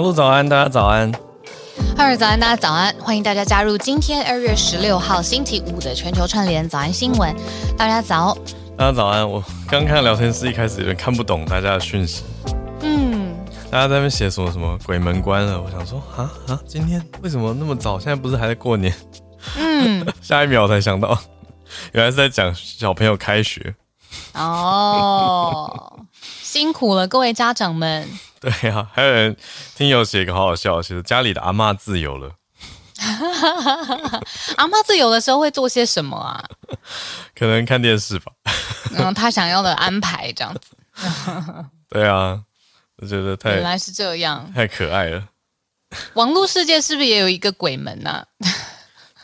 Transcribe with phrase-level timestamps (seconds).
[0.00, 1.12] 小鹿早安，大家早安。
[1.94, 2.90] 哈尔早安，大家早安。
[3.00, 7.36] 欢迎大家加入今天二月十六号星期五的全球串联早安新闻。
[7.76, 8.34] 大家早，
[8.78, 9.30] 大家早安。
[9.30, 12.24] 我刚看聊天室一开始有点看不懂大家的讯息。
[12.80, 13.36] 嗯，
[13.70, 15.60] 大家在那边写什么什么鬼门关了？
[15.60, 17.98] 我想说啊啊，今天为什么那么早？
[17.98, 18.90] 现在不是还在过年？
[19.58, 21.14] 嗯， 下一秒我才想到，
[21.92, 23.74] 原来是在讲小朋友开学。
[24.32, 26.00] 哦，
[26.40, 28.08] 辛苦了各位家长们。
[28.42, 29.36] 对呀、啊，还有人
[29.74, 32.32] 听友写一个好好笑，其实家里的阿嬷自由了。
[34.56, 36.42] 阿嬷自由的时候会做些什么啊？
[37.36, 38.32] 可能看电视吧。
[38.96, 40.74] 嗯，他想要的安排这样子。
[41.90, 42.40] 对啊，
[42.96, 45.22] 我觉得太原来是这样，太可爱了。
[46.14, 48.24] 网络世界是不是也有一个鬼门呢、啊？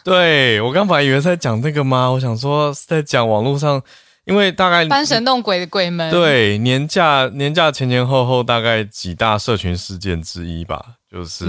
[0.04, 2.08] 对，我刚本来以为是在讲这个吗？
[2.10, 3.82] 我想说是在讲网络上。
[4.26, 11.44] 因为大概翻神弄鬼的鬼门，对，年假年假前前后后大概几大社群事件之一吧，就是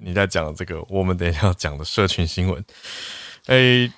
[0.00, 2.64] 你在讲这个，嗯、我们等一下要讲的社群新闻。
[3.46, 3.56] 哎，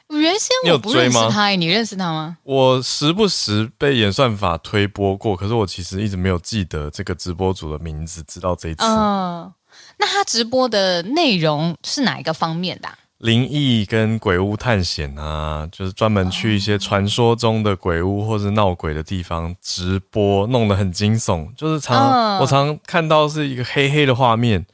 [0.09, 2.37] 原先我不认识他，你认识他吗？
[2.43, 8.85] 我时不时被演算法推播过，可是我其实一直没有记得这个直播主的名字，直到这一次。
[8.85, 9.51] 嗯，
[9.97, 12.99] 那他直播的内容是哪一个方面的、啊？
[13.19, 21.53] 灵异跟鬼屋探险啊，就是专门去一些传说中的鬼屋或者闹鬼的地方直播，弄得很惊悚。
[21.57, 24.65] 就是常常我常看到是一个黑黑的画面，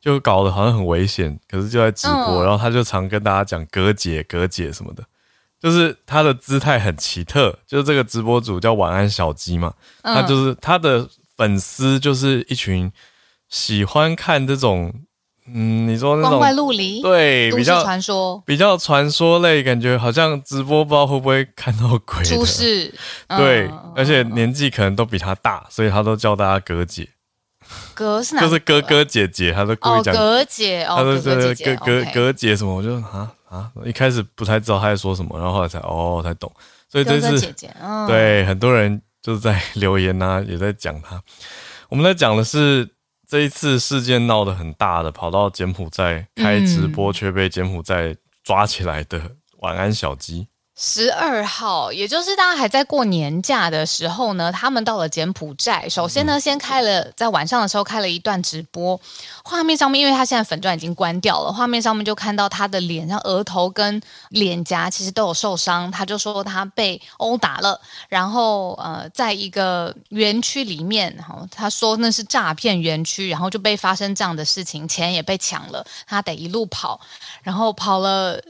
[0.00, 5.02] 就搞得好像很危险，可是就在直播，然后他就常跟大家讲隔姐隔姐什么的，
[5.60, 7.58] 就是他的姿态很奇特。
[7.66, 9.74] 就是这个直播主叫晚安小鸡嘛，
[10.04, 12.92] 他就是他的粉丝就是一群
[13.48, 14.94] 喜欢看这种。
[15.52, 22.22] 嗯，你说那种光怪陆离，对，比较传说，比较传说类，感觉好像直播不知道会不会看到鬼。
[22.24, 22.92] 出事，
[23.36, 27.08] 对，嗯、而且年纪可能都比他大，所以他都叫大家哥姐。
[27.94, 28.40] 哥是哪？
[28.46, 36.52] 就是哥哥姐姐，他都故意讲哥姐，哦，他都哥哥姐哥哥哥姐什么，我就啊啊，一开始不太知道他在说什么，然后后来才哦才懂。
[36.90, 41.20] 所以这次姐姐，嗯、对很多人就是在留言啊，也在讲他。
[41.88, 42.88] 我们在讲的是。
[43.28, 50.48] 这一次事件闹得很大的，跑到柬埔寨开直播却被柬埔寨抓起来的晚安小鸡。
[50.80, 55.88] 十二号，也就是大家还在过年假的时候呢，他们到了柬埔寨。
[55.88, 58.98] 首先呢，先开了在晚上的时候开了一段直播，
[59.42, 65.90] 画面上面，因为他现在粉钻已经关掉了，画面上面就看到他的脸，上额头跟脸颊其实都有受伤。
[65.90, 77.00] 他就说他被殴打了，然后呃，在一个园区里面，哈，他说那是诈骗园区，然后就被发生这样的事情，钱也被抢了，他得一路跑，
[77.42, 78.40] 然后跑了。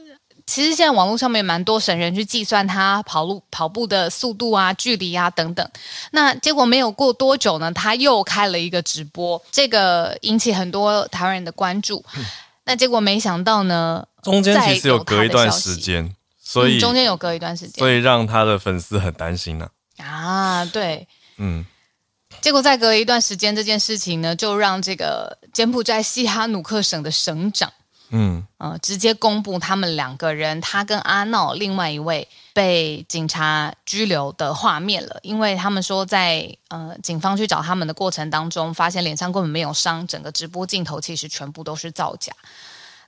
[0.49, 5.69] 其实现在网络上面蛮多神人去计算他跑路跑步的速度啊、距离啊等等。
[6.09, 12.03] 那结果没有过多久呢，他又开了一个直播，这个引起很多台湾人的关注。
[12.17, 12.25] 嗯、
[12.65, 20.03] 那结果没想到呢，中间其实有隔一段时间，所以、嗯、中间有隔一段时间，所以让他的粉丝很担心呢、啊。
[20.03, 21.63] 啊，对，嗯。
[22.41, 27.71] 结果再隔一段时间，这件事情呢，就让这个柬埔寨西哈努克省的省长。
[28.11, 42.33] 嗯呃，直接公布他们两个人，他跟阿闹另外一位被警察拘留的画面了，因为他们说在呃警方去找他们的过程当中，发现脸上根本没有伤，整个直播镜头其实全部都是造假。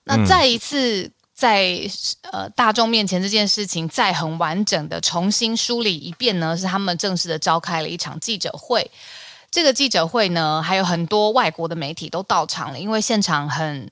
[0.04, 1.82] 那再一次在
[2.32, 8.90] 呃大众面前这件事情再很完整的重新梳理一遍呢，是他们正式的召开了一场记者会。
[9.50, 13.90] 这个记者会呢，还有很多外国的媒体都到场了，因为现场很。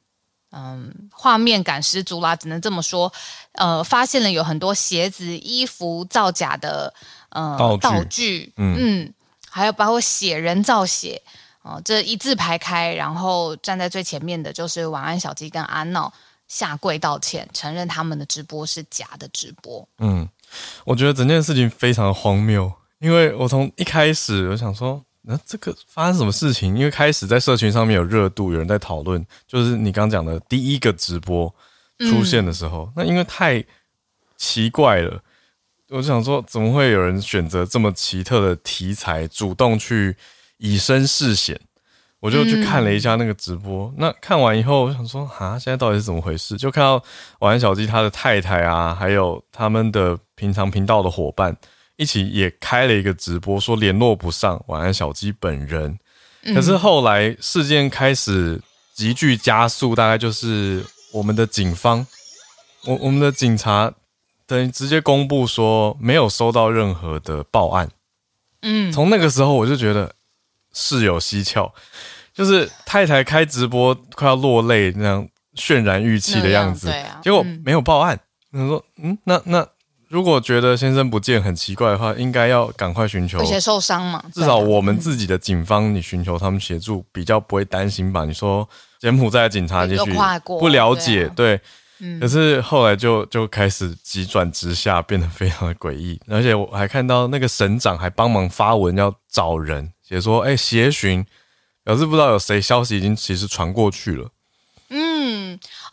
[0.51, 3.11] 嗯，画面感十足啦，只能这么说。
[3.51, 6.93] 呃，发现了有很多鞋子、衣服造假的
[7.29, 9.13] 呃道具，道具嗯，嗯，
[9.49, 11.21] 还有包括写人造血
[11.61, 16.11] 哦、呃，这一字排开，然后站在最前面的就是晚安小鸡跟阿闹
[16.47, 19.87] 下跪道歉，承认他们的直播是假的直播。
[19.99, 20.27] 嗯，
[20.85, 25.03] 我觉得整件事情非常荒谬，因为我从一开始我想说。
[25.21, 26.77] 那这个发生什么事情？
[26.77, 31.53] 因为开始在社群上面有热度，有人在讨论，就是你刚讲的第一个直播
[32.09, 33.63] 出现的时候，嗯、那因为太
[34.37, 35.21] 奇怪了，
[35.89, 40.15] 我就想说，怎么会有人选择这么奇特的题材，主动去
[40.57, 41.59] 以身试险？
[42.21, 43.87] 我就去看了一下那个直播。
[43.89, 46.57] 嗯、那看完以后，我想说，啊，现在到底是怎么回事？
[46.57, 47.01] 就看到
[47.39, 51.55] 晚安小鸡他的太太啊，还有他们的平常频道的伙伴。
[51.99, 55.99] 一起也开了一个直播，说联络不上晚安小鸡本人。
[56.55, 58.57] 可是后来事件开始
[58.93, 60.81] 急剧加速，大概就是
[61.11, 62.07] 我们的警方，
[62.85, 63.93] 我我们的警察
[64.47, 67.89] 等于直接公布说没有收到任何的报案。
[68.61, 70.15] 嗯，从那个时候我就觉得
[70.71, 71.69] 事有蹊跷，
[72.33, 78.17] 就是太太开直播快要落泪那样渲染欲泣的样子，对啊，结果没有报案。
[78.53, 79.67] 他说：“嗯，那那
[80.09, 88.25] 如果觉得先生不见很奇怪的话，应该要赶快寻求，而且受伤嘛，至少我们自己的警方，你寻求他们协助，比较不会担心吧？
[88.25, 88.67] 你说
[88.99, 90.11] 柬埔寨的警察也许
[90.43, 91.57] 不了解，对。
[91.57, 91.61] 对”
[92.17, 96.17] 可是后来就就开始急转直下，变得非常的诡异。
[96.29, 101.25] 而且我还看到那个省长还帮忙发文要找人，写说：“哎，协寻，
[101.83, 104.29] 表示不知道有谁消息已经其实传过去了。”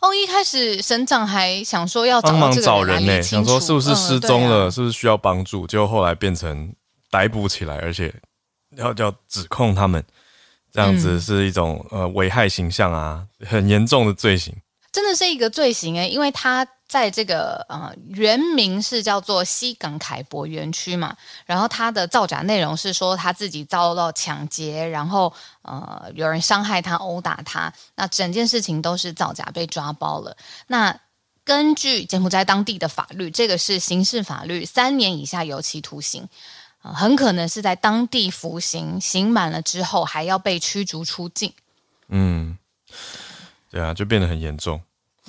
[0.01, 5.65] 嗯，哦，一开始省长还想说要帮忙找人呢，想说是不是失踪了，是不是需要帮助？
[5.67, 6.73] 结果后来变成
[7.09, 8.13] 逮捕起来，而且
[8.75, 10.03] 要要指控他们
[10.71, 14.55] 这样子是一种呃危害形象啊，很严重的罪行。
[14.91, 30.37] 真的是一个罪行诶，因为他在这个呃原名是叫做西港凯博园区嘛，然后他的造假内容是说他自己遭到抢劫，然后呃有人伤害他、殴打他，那整件事情都是造假，被抓包了。
[30.67, 30.97] 那
[31.43, 36.27] 根据柬埔寨当地的法律，这个是刑事法律，三年以下有期徒刑，
[36.79, 41.53] 很可能是在当地服刑，刑满了之后还要被驱逐出境。
[42.07, 42.57] 嗯，
[43.69, 44.81] 对啊，就变得很严重。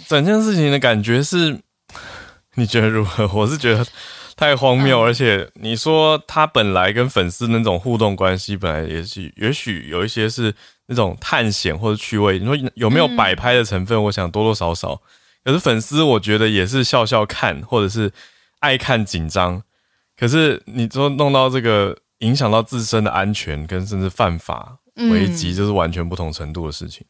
[0.06, 1.60] 整件事情的感觉是，
[2.54, 3.28] 你觉得如何？
[3.34, 3.86] 我是觉得
[4.36, 10.54] 太荒谬，而且你说他本来跟粉丝那种互动关系，本来也许也许有一些是
[10.86, 12.38] 那种探险或者趣味。
[12.38, 14.02] 你说有没有摆拍的成分？
[14.04, 15.00] 我想多多少少。
[15.44, 18.12] 可是粉丝，我觉得也是笑笑看，或者是
[18.60, 19.62] 爱看紧张。
[20.16, 27.06] 可是你说弄到这个影响到自身的安全，跟甚至犯法危及，这是完全不同程度的事情。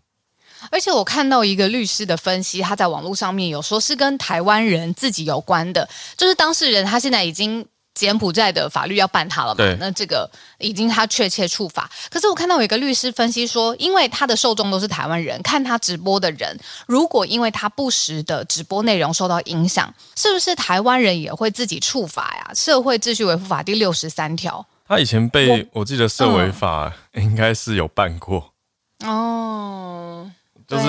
[0.70, 11.90] 而且我看到一个律师的分析，他在网络上面有说是跟台湾人自己有关的，就是当事人他现在已经柬埔寨的法律要办他了嘛，对那这个已经他确切处罚。
[12.08, 16.56] 可是我看到有一个律师分析说，因为他的受众都是台湾人，看他直播的人，
[16.87, 22.52] 如果因为他不实的直播内容受到影响，是不是台湾人也会自己触法呀？
[22.54, 28.52] 社会秩序维护法第六十三条，他以前被我，我记得社维法应该是有办过
[29.04, 30.07] 哦。
[30.69, 30.85] 就是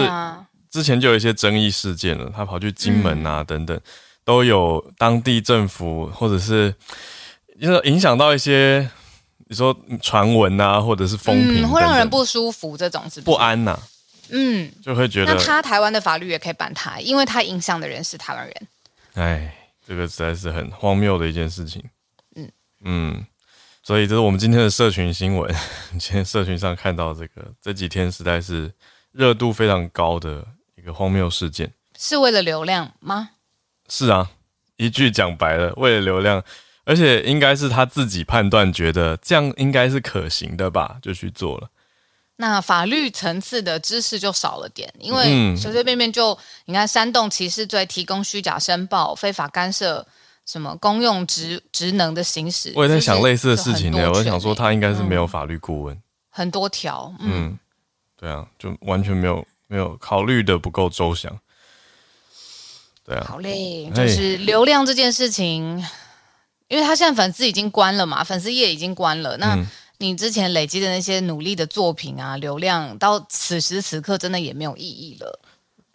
[0.70, 3.80] 之前就有一些争议事件了，他跑去金门啊等等，
[4.26, 6.76] 都有当地政府或者是
[7.60, 8.88] 就是影响到一些
[9.48, 13.80] 你说传闻啊，或者是风评，会让人不舒服，这种是不安呐。
[14.32, 18.68] 嗯，就会觉得那他台湾的法律也可以办他，因为他影响的人是台湾人。
[19.14, 19.56] 哎，
[19.88, 21.84] 这个实在是很荒谬的一件事情。
[22.36, 22.52] 嗯
[22.84, 23.26] 嗯，
[23.82, 25.52] 所以这是我们今天的社群新闻。
[25.98, 28.70] 今天社群上看到这个，这几天实在是。
[29.12, 30.46] 热度非常高的
[30.76, 33.32] 一个荒谬事件，是为了流量吗？
[33.90, 34.30] 是啊，
[34.78, 36.44] 一句讲白了，为了流量，
[36.86, 41.70] 而且应该是他自己判断觉得这样应该是可行的吧，就去做了。
[42.36, 50.06] 那法律层次的知识就少了点，因为随随便便就你看煽动歧视罪、提供虚假申报、非法干涉
[50.46, 54.10] 什么公用职职能的行使，我也在想类似的事情呢。
[54.14, 57.48] 我想说他应该是没有法律顾问，嗯、很多条，嗯。
[57.48, 57.60] 嗯
[58.20, 61.40] 对啊，就完全没有没有考虑的不够周详。
[63.06, 65.84] 对啊，好嘞，就是流量这件事情，
[66.68, 69.38] 因为他现在粉丝已经关了嘛，粉丝页已经关了。
[69.38, 69.58] 那
[70.00, 75.40] 你之前累积的那些努力的作品啊，流量到此时此刻真的也没有意义了。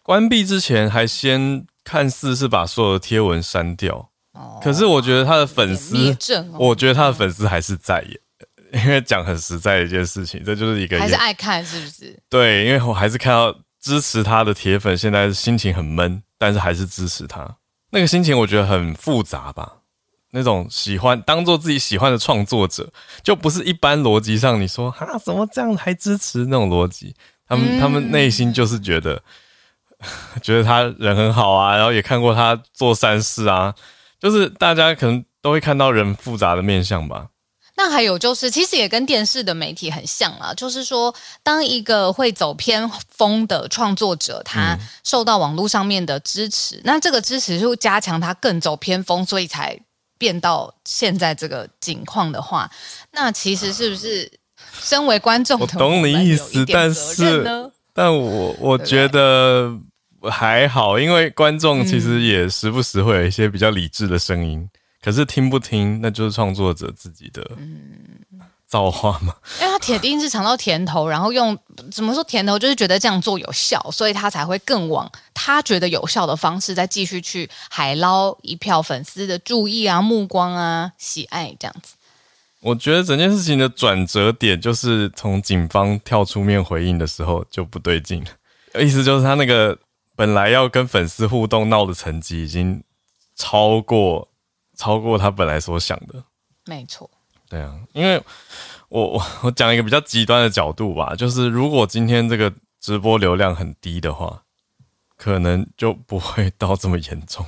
[0.03, 5.97] 关闭之前还先看似是把所有的贴文删掉，哦，可是我觉得他的粉丝，
[6.53, 8.21] 哦、我觉得他的粉丝还是在耶。
[8.75, 12.19] 因为讲很实在的一件事情，这就是一个还是爱看是不是？
[12.29, 17.57] 对，因为我还是看到支持他的铁粉现在心情很闷，但是还是支持他。
[17.91, 19.79] 那个心情我觉得很复杂吧。
[20.33, 27.15] 那种喜欢当做自己喜欢的创作者，就不是一般逻辑上你说哈怎么这样还支持那种逻辑。
[27.47, 29.23] 他们、嗯、他们内心就是觉得
[30.43, 33.73] 觉得他人很好啊，然后也看过他做善事啊，
[34.19, 37.29] 就是大家可能都会看到人复杂的面相吧。
[37.77, 41.13] 那还有就是，其实也跟电视的媒体很像啊，就是说，
[41.43, 49.77] 当一个会走偏锋的创作者，他受到网络上面的支持，嗯、那这个支持就加强他更走偏锋，所以才
[50.17, 52.71] 变到现在这个境况的话，
[53.11, 54.31] 那其实是不是
[54.81, 57.45] 身为观众的我，我懂你意思，但是，
[57.93, 59.69] 但我我觉得
[60.31, 64.69] 还好，因为观众其实也时不时会有一些比较理智的声音。
[65.05, 67.47] 可是听不听，那就是创作者自己的
[68.67, 69.35] 造化嘛。
[69.61, 71.57] 因为他铁定是尝到甜头，然后用
[71.93, 81.97] 怎么说甜头，就是觉得这样做有效，所以他才会更往他觉得有效的方式，再继续去海捞一票粉丝的注意啊、目光啊、喜爱这样子。
[82.61, 89.79] 我觉得整件事情的转折点就是从警方跳出面回应的时候就不对劲了，意思就是他那个
[90.17, 92.83] 本来要跟粉丝互动闹的成绩已经
[93.37, 94.27] 超过
[94.77, 96.23] 超过他本来所想的。
[96.67, 97.11] 没错，
[97.49, 98.21] 对啊，因为
[98.89, 104.43] 我我我讲一个比较极端的角度吧，就是如果今天这个直播流量很低的话，
[105.17, 107.45] 可能就不会到这么严重。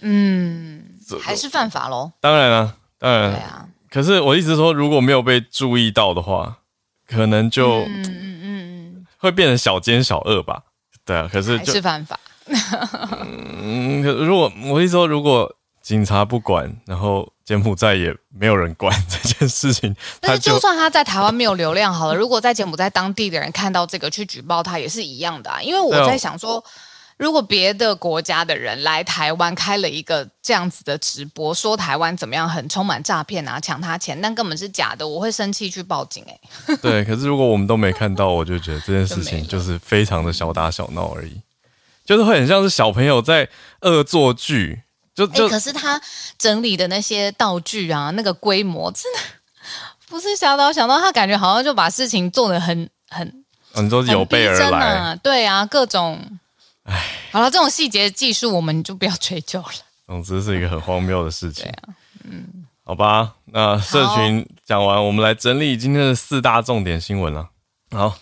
[0.00, 2.12] 嗯，还是犯法喽？
[2.20, 3.32] 当然啊，当然。
[3.32, 3.68] 对啊。
[3.88, 6.60] 可是我一直说，如果没有被注意到的话，
[7.06, 10.62] 可能就嗯嗯嗯嗯，会变成小奸小恶吧？
[11.04, 12.18] 对啊，可是就还是犯法。
[13.60, 25.60] 嗯，可如果我一直说，如果警察不管，然后柬埔寨也没有人管 这件事情，但是就算他在台湾没有流量好了， 如果在柬埔寨当地的人看到这个去举报他，也是一样的啊。
[25.60, 26.64] 因为我在想说。
[27.18, 36.76] 如果别的国家的人来台湾开了一个这样子的直播，说台湾怎么样，很充满诈骗啊，抢他钱，但根本是假的，我会生气去报警哎、欸。
[36.78, 41.40] 对， 可是如果我们都没看到，我就觉得这件事情就是非常的小打小闹而已，
[42.04, 43.48] 就是会很像是小朋友在
[43.82, 44.82] 恶作剧。
[45.26, 46.00] 就就、欸、可是他
[46.38, 49.20] 整理的那些道具啊，那个规模真的
[50.08, 56.20] 不是小到想到，他感觉好像就把事情做得很很，很多有备而来、啊，对啊，各种。
[56.84, 57.00] 唉，
[57.30, 59.68] 好了，这种细节技术我们就不要追究了。
[60.06, 61.64] 总之是一个很荒谬的事情。
[61.64, 67.48] 对啊，嗯，好吧，那社群讲完，我们来整理今天的四大重点新闻了。
[67.92, 68.18] 好，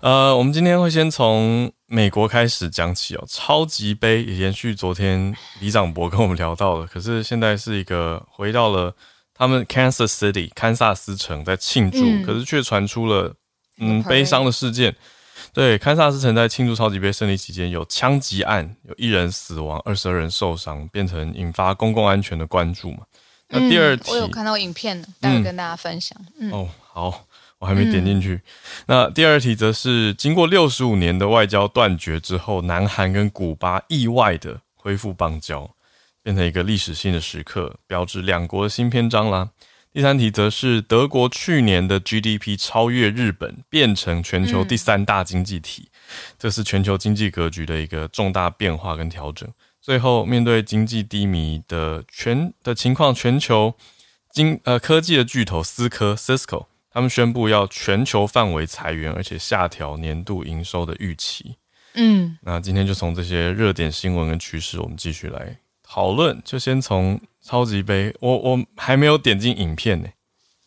[0.00, 3.24] 呃，我们今天会先从美国开始讲起哦。
[3.28, 8.94] 超级杯也延续昨天李长博跟我们聊到了，可是现在是一个回到了
[9.34, 13.34] 他们 Kansas City 堪萨斯城在庆祝，嗯、可是却传出了
[13.78, 14.94] 嗯悲伤的事件。
[15.52, 22.98] 对，堪萨斯城在庆祝超级杯胜利期间有枪击案，有一人死亡，二十二人受伤，变成引发公共安全的关注嘛。
[23.48, 26.16] 那第二题，嗯、我有看到影片，待会跟大家分享。
[26.38, 27.26] 嗯、哦，好，
[27.60, 28.34] 我还没点进去。
[28.34, 28.42] 嗯、
[28.88, 35.70] 那第二题则是经过六十五年的外交断绝之后，南韩跟古巴意外的恢复邦交，
[36.22, 39.50] 变成一个历史性的时刻，标志两国的新篇章啦。
[39.92, 45.88] 第三题则是德国去年的 GDP 超越日本，变成全球第三大经济体，
[46.38, 49.48] 这是全球经济格局的一个重大变化跟调整。
[49.82, 53.74] 最后，面对经济低迷的全的情况，全球
[54.32, 61.56] 经呃科技的巨头思科 Cisco 他们宣布要全球范围裁员，而且下调年度营收的预期。
[61.94, 67.20] 嗯，那今天就从这些热点新闻跟趋势，我们继续来讨论，就先从。
[67.42, 70.08] 超级杯，我我还没有点进影片呢。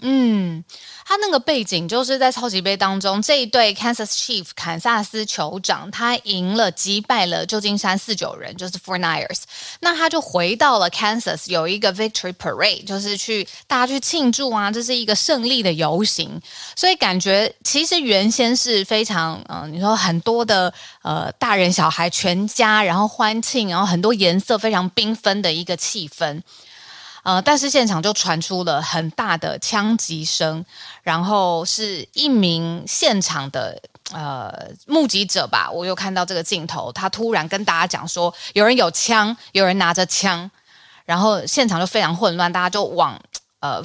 [0.05, 0.62] 嗯，
[1.05, 9.43] 他那个背景就是在超级杯当中，这一队 Kansas Chief 堪萨斯酋长他赢了，击败了旧金山四九人，就是 49ers。
[9.79, 16.38] 那他就回到了 Kansas，有一个 Victory Parade，就是去大家去庆祝啊，这是一个胜利的游行。
[16.75, 26.41] 所以感觉其实原先是非常嗯、你说很多的呃大人小孩全家，然后欢庆，然后很多颜色非常缤纷的一个气氛。
[27.24, 30.63] 呃，但是现场就传出了很大的枪击声，
[31.01, 34.53] 然后是一名现场的呃
[34.86, 40.51] 目击者吧，我又看到这个镜头，他突然跟大家讲说，有人有枪，有人拿着枪，
[41.06, 43.20] 然后现场就非常混乱，大家就往
[43.60, 43.82] 呃。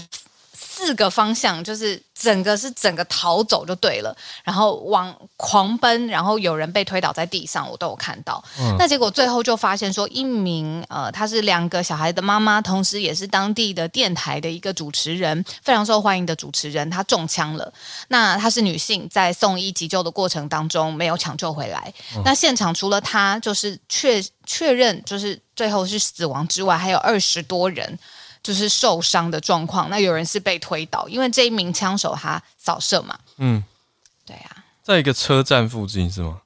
[0.78, 8.42] 四个方向就是整个是整个逃走就对了，然后往狂奔，然后有人被推倒在地上，我都有看到。
[8.60, 17.72] 嗯、那结果最后就发现说，一名呃，她是两个小孩的妈妈，同时也是当地的电台的一个主持人，非常受欢迎的主持人，她中枪了。
[18.06, 21.92] 那她是女性，在送医急救的过程当中没有抢救回来。
[22.14, 27.98] 嗯、那现场除了她就是确确认就是最后是死亡之外，还有二十多人。
[28.42, 33.18] 就是受伤的状况，那有人是被推倒，因为这一名枪手他扫射嘛。
[33.36, 33.62] 嗯，
[34.26, 36.40] 对啊，在一个车站附近是吗？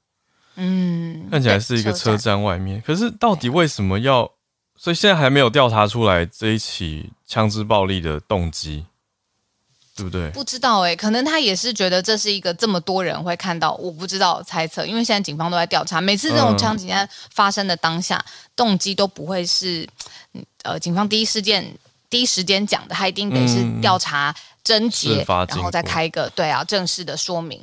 [0.56, 2.82] 嗯，看起来是一个车站外面。
[2.86, 4.30] 可是到底为什么要？
[4.74, 8.84] 所以现在还没有调查出来这一起枪支暴力的动机，
[9.94, 10.28] 对不对？
[10.30, 19.88] 不知道哎、欸，可能他也是觉得这是一个这么多人会看到，我不知道猜测，因为现在警方都在调查，每次这种枪击案发生的当下，嗯、动机都不会是
[20.62, 21.76] 呃，警方第一事件。
[22.10, 27.58] 第一时间讲的，他一定得是调查症结，嗯、然后再开一个对啊正式的说明。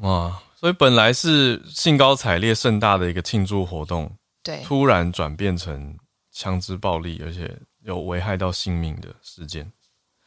[0.00, 5.96] 哇，所以本来是兴高采烈、盛大的一个庆祝活动，对，突然转变成
[6.30, 9.72] 枪支暴力，而且有危害到性命的事件。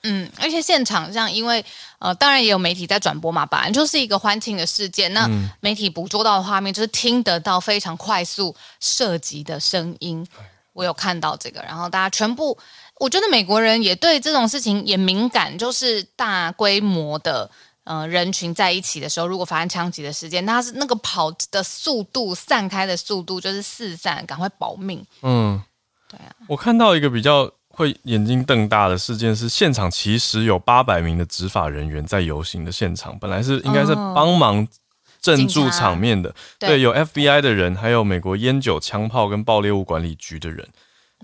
[0.02, 1.64] 嗯，而且现场上，因为
[2.00, 5.14] 呃，当然也有媒体在转播嘛，本来就是一个欢庆的事件。
[5.14, 5.30] 那
[5.60, 10.28] 媒体捕捉到的画面，就是听得到非常快速射击的声音。
[10.74, 12.58] 我有看到这个，然后大家全部。
[13.00, 17.50] 我觉得美国人也对这种事情也敏感，就是大规模的
[17.86, 25.04] 呃人群在一起的时候，如果发生枪击的事件，他是那个跑的速度、散开的速度就是四散，赶快保命。
[25.24, 25.62] 嗯，
[26.08, 26.32] 对啊。
[26.48, 34.66] 我看到一个比较会眼睛瞪大的事件是，现场其实有八百名的执法人员在游行的现场，本来是应该是帮忙
[35.24, 40.68] 镇住场面的，对，对，有 FBI 的人，还有美国烟酒、枪炮跟爆裂物管理局的人。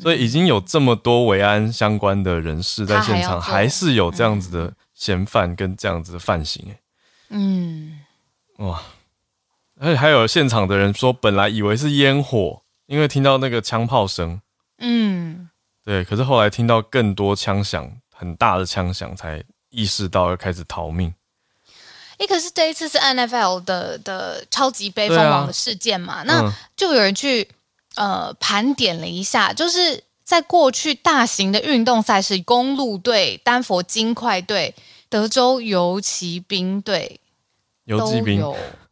[0.01, 6.74] 所以已经有这么多维安相关的人士在现场，还，还是有这样子的嫌犯跟这样子的犯行，
[7.27, 8.00] 嗯，
[8.60, 8.82] 哇，
[9.77, 14.39] 而且还有现场的人说，本来以为是烟火，因为听到那个枪炮声，
[14.77, 15.50] 嗯，
[15.84, 21.13] 对，可是后来听到更多枪响，很大的枪响，才意识到要开始逃命。
[22.20, 27.50] 诶，可是这一次是 NFL 的的超级杯封王的事件嘛，那就有人去。
[27.96, 34.74] 呃，盘点了一下，就是在过去大型的运动赛事，公路队、丹佛金块队、
[35.10, 37.20] 德州游骑兵队、
[37.86, 38.42] 游骑兵，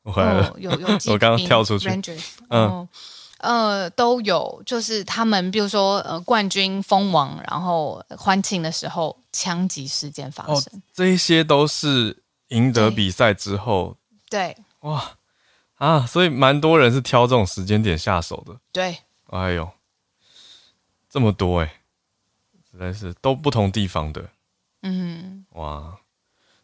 [0.04, 2.20] 我回来了，有游骑兵， 我刚刚跳出去，Rangers，
[2.50, 2.90] 嗯，
[3.38, 12.18] 呃，都有，就是他们，比如说呃，冠军封王，然后欢庆的时候，枪击事件发生，哦、这一些都是
[12.50, 13.98] 赢得比赛之后，
[14.30, 15.18] 对，对哇。
[15.76, 18.60] 啊，所以蛮多人是挑这种时间点下手的。
[18.72, 19.70] 对，哎呦，
[21.08, 21.72] 这么多哎，
[22.72, 24.28] 实在是都不同地方的。
[24.82, 26.00] 嗯，哇，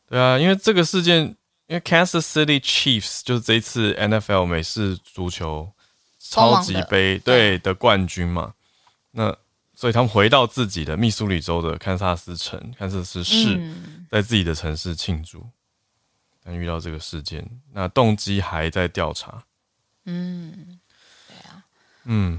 [0.07, 1.25] 对啊，因为这个事件，
[1.67, 5.71] 因为 Kansas City Chiefs 就是这一次 NFL 美式足球
[6.17, 7.59] 超级杯对。
[7.59, 8.55] 的冠军嘛，
[9.11, 9.37] 那
[9.75, 15.47] 所以他们回到自己的密苏里州的堪萨斯城、堪萨斯市，嗯、在自己的城市庆祝。
[16.43, 19.43] 但遇到这个事件，那动机还在调查。
[20.03, 20.77] 嗯，
[21.27, 21.63] 对啊，
[22.03, 22.37] 嗯，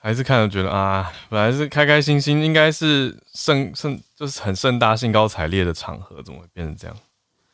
[0.00, 6.96] 还是看着觉得啊，本来是开开心心，应该是盛盛，就是很盛大、兴高采烈的场合，怎么会变成这样？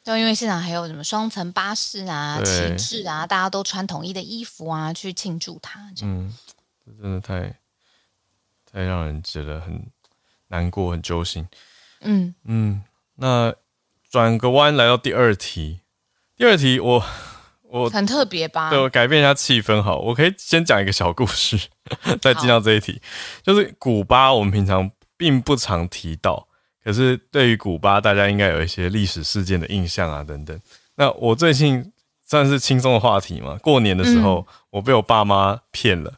[0.02, 5.92] 就因为现场还有什么双层巴士啊、旗帜啊，大家都穿统一的衣服啊，去庆祝他。
[6.00, 6.34] 嗯，
[6.86, 7.54] 这真的太
[8.72, 9.86] 太让人觉得很
[10.46, 11.46] 难过、很揪心。
[12.00, 12.82] 嗯嗯，
[13.16, 13.54] 那。
[14.10, 15.80] 转个弯来到第二题，
[16.36, 17.04] 第二题我
[17.62, 18.70] 我很特别吧？
[18.70, 21.58] 对，我改变一下气氛好，我可以先讲一个小故事，
[22.20, 23.00] 再进到这一题，
[23.42, 26.48] 就是古巴，我们平常并不常提到，
[26.82, 30.58] 可是对于古巴，大家应该有一些历史事件的印象啊等等。
[30.96, 31.92] 那我最近
[32.26, 36.14] 算是轻松的话题嘛，过年的时候，嗯、我被我爸妈骗了，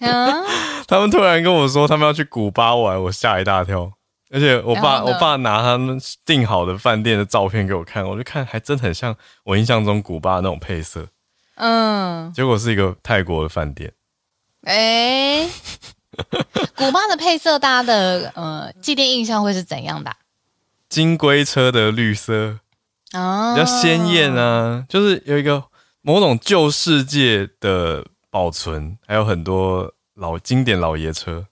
[0.00, 0.44] 啊、
[0.86, 3.92] 他们突然跟我说他们要去古巴玩，我吓一大跳。
[4.32, 9.14] 而且我爸，我爸拿他们订好的饭店的照片给我看，我就看还真很像
[9.44, 11.06] 我印象中古巴那种配色。
[11.56, 13.92] 嗯，结果是一个泰国的饭店。
[14.62, 15.50] 哎、欸，
[16.74, 20.16] 古巴的配色，大家的呃既定印象会是怎样的、啊？
[20.88, 22.58] 金龟车的绿色
[23.12, 25.62] 啊，比较鲜艳啊，就是有一个
[26.00, 31.46] 某种旧世界的保存，还有很多老经典老爷车。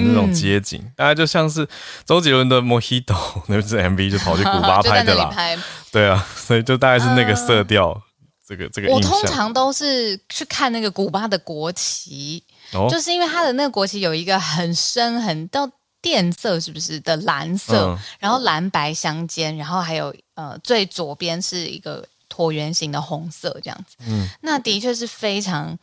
[0.00, 1.66] 那种街景，嗯、大概就像是
[2.04, 3.04] 周杰伦的《Mojito》
[3.48, 5.34] 那支 MV 就跑去古巴拍的啦。
[5.92, 8.02] 对啊，所以就大概是那个色调，呃、
[8.46, 8.92] 这个这个。
[8.92, 15.68] 我通常都是去看那个古巴的国旗，哦、就是因为它的那个国旗有一个很深很到
[16.02, 17.86] 电色，是不是的蓝色？
[17.86, 23.96] 嗯、然后蓝白相间，然后还有呃最左边是一个椭圆形的红色，这样子。
[24.06, 25.78] 嗯，那的确是非常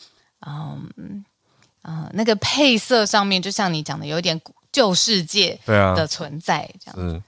[0.45, 1.26] 嗯。
[2.13, 4.39] 那个配色上面，就像你讲的，有一点
[4.72, 6.96] 旧世界对啊的存在，这样。
[6.98, 7.22] 嗯、啊，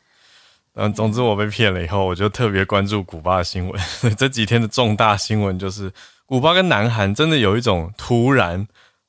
[0.85, 3.81] 嗯，总之我被骗了以后，我就特别关注古巴的新闻。
[4.17, 5.91] 这几天的重大新闻就是，
[6.25, 8.67] 古巴跟南韩真的有一种突然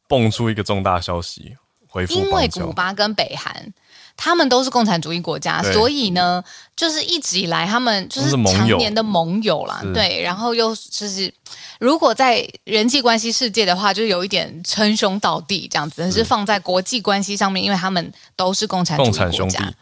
[0.09, 1.56] 蹦出一个重大消息，
[1.88, 2.14] 回复。
[2.14, 3.72] 因为古巴跟北韩。
[4.18, 6.42] 他们都是共产主义国家，所以呢，
[6.74, 9.82] 就是一直以来他们就是常年的盟友啦。
[9.85, 11.30] 友对，然后又就是，
[11.78, 15.96] 如果在人际关系世界的话，就有一点称兄道弟这样子。
[15.98, 19.76] 但是放在国际关系上面，因为他们都是共产主义国家，共产兄弟，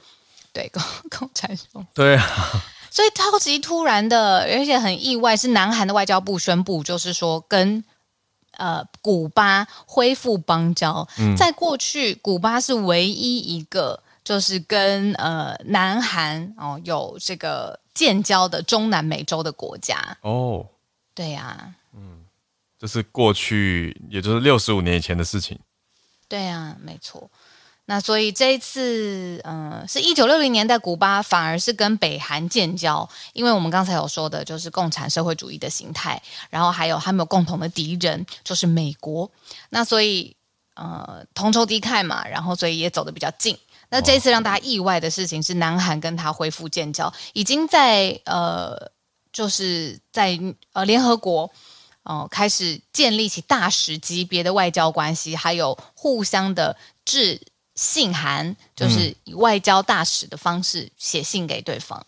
[0.52, 0.82] 对，共
[1.18, 2.24] 共产兄弟，对啊。
[2.90, 7.82] 所以超级突然的，而且很意外，是南韩的外交部宣布，就是说跟
[8.56, 11.06] 呃古巴恢复邦交。
[11.18, 14.00] 嗯、在过去，古巴是唯一一个。
[14.24, 20.64] 就是跟呃南韩哦有这个建交的中南美洲的国家哦，
[21.14, 22.24] 对呀、啊，嗯，
[22.78, 25.58] 这是过去也就是六十五年以前的事情，
[26.28, 27.30] 对呀、啊，没错。
[27.86, 39.30] 那所以这一次，嗯、呃，是一九六零年代，古巴反而是跟北韩建交，因为我们刚才有说的，就是共产社会主义的形态，然后还有他们有共同的敌人，就是美国。
[39.68, 40.34] 那所以，
[40.76, 43.54] 呃，同仇敌忾嘛，然后所以也走得比较近。
[43.90, 48.90] 那这一次让大家意外的事情是，南韩跟他恢复建交，已经在呃，
[49.34, 50.38] 就是在
[50.72, 51.42] 呃联合国
[52.04, 57.40] 哦、呃、开始建立起大使级别的外交关系，还有互相的致
[57.74, 62.06] 信函，就是以外交大使的方式写信给对方。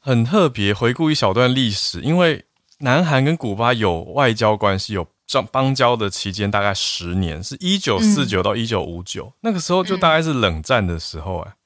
[0.00, 2.44] 很特别，回顾一小段历史，因为
[2.80, 5.06] 南韩跟古巴有外交关系，有
[5.52, 11.56] 邦交的期间大概十年，是一九四九到一九五九，那个时候就大概是冷战的时候哎、欸。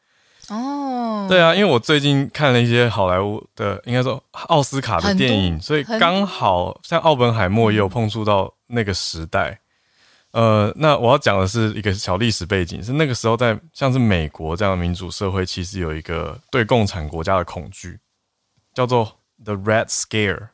[0.51, 9.61] 哦、嗯，对啊，因为我最近看了一些好莱坞的，应该说奥斯卡的电影，所以刚好像奥本海默也有碰触到那个时代。
[10.33, 17.99] 呃，那我要讲的是一个小历史背景，是那个时候在像是美国这样的民主社会，其实有一个对共产国家的恐惧。
[18.75, 19.11] 叫做
[19.45, 20.51] The Red Scare，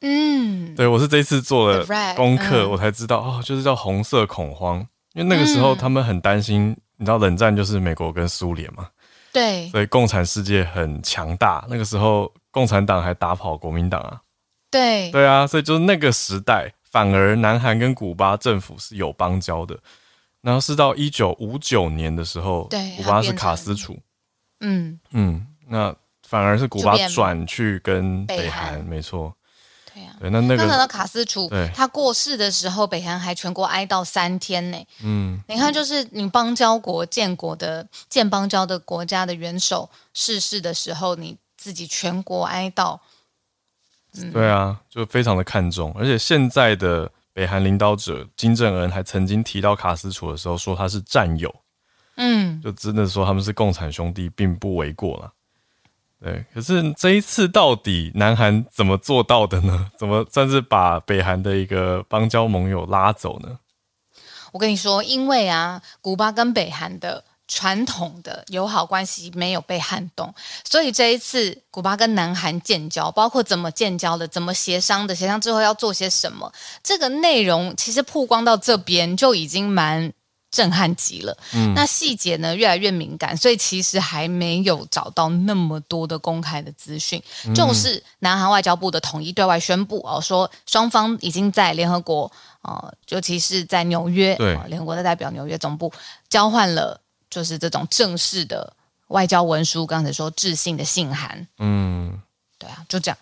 [0.00, 4.78] 嗯，对，我是这次做了功课，嗯、我才知道哦，就是叫红色恐慌，
[5.12, 8.88] 因为那个时候他们很担心，嗯、你知道冷战就是美国跟苏联嘛，
[9.32, 14.20] 对，所以共产世界很强大，那个时候共产党还打跑国民党啊，
[14.70, 19.78] 对，对啊，所以就是那个时代，反而南韩跟古巴政府是有邦交的，
[20.42, 23.98] 然后是到一九五九年的时候，对，古巴是卡斯楚，
[24.60, 24.98] 嗯。
[25.10, 25.94] 嗯，那。
[26.28, 29.34] 反而是古巴转去跟北韩，没错。
[29.94, 34.78] 对呀，对，那那个那卡斯楚，他过世的时候，北韩还全国哀悼三天呢。
[35.02, 42.98] 嗯，你看，就是你邦交国建国的建邦交的国家的元首逝世的时候，你自己全国哀悼。
[44.14, 45.94] 嗯，对啊，就非常的看重。
[45.96, 51.54] 而且现在的北韩领导者金正恩还曾经提到卡斯楚的时候，说他是战友。
[52.16, 55.32] 嗯，就真的说他们是共产兄弟，并不为过了。
[56.22, 59.90] 对，可是这一次到底南韩怎么做到的呢？
[59.98, 63.58] 怎么算是把北韩的一个邦交盟友拉走呢？
[64.52, 76.52] 我跟你说，因为啊，古巴跟北韩的传统的友好关系没有被撼动，所以这一次古巴跟南韩建交，包括怎么建交的、怎么协商的、协商之后要做些什么，
[76.82, 80.12] 这个内容其实曝光到这边就已经蛮。
[80.50, 87.22] 震撼极了，嗯，那细节呢越来越敏感，所以其实还没有找到那么多的公开的资讯。
[87.46, 92.30] 嗯、就是南韩外交部的统一对外宣布哦，说双方已经在联合国
[92.62, 95.92] 呃，尤其是在纽约，对，联合国的代表纽约总部
[96.28, 98.72] 交换了，就是这种正式的
[99.08, 99.86] 外交文书。
[99.86, 102.20] 刚才说致信的信函，嗯，
[102.58, 103.16] 对啊，就这样。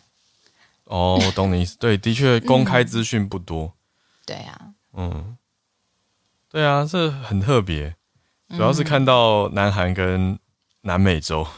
[0.84, 1.76] 哦，我懂你意思。
[1.78, 3.64] 对，的确公开资讯不多。
[3.64, 3.72] 嗯、
[4.24, 4.60] 对啊，
[4.94, 5.36] 嗯。
[6.50, 7.94] 对啊，这很特别，
[8.56, 10.38] 主要是看到南韩跟
[10.80, 11.48] 南美洲，嗯、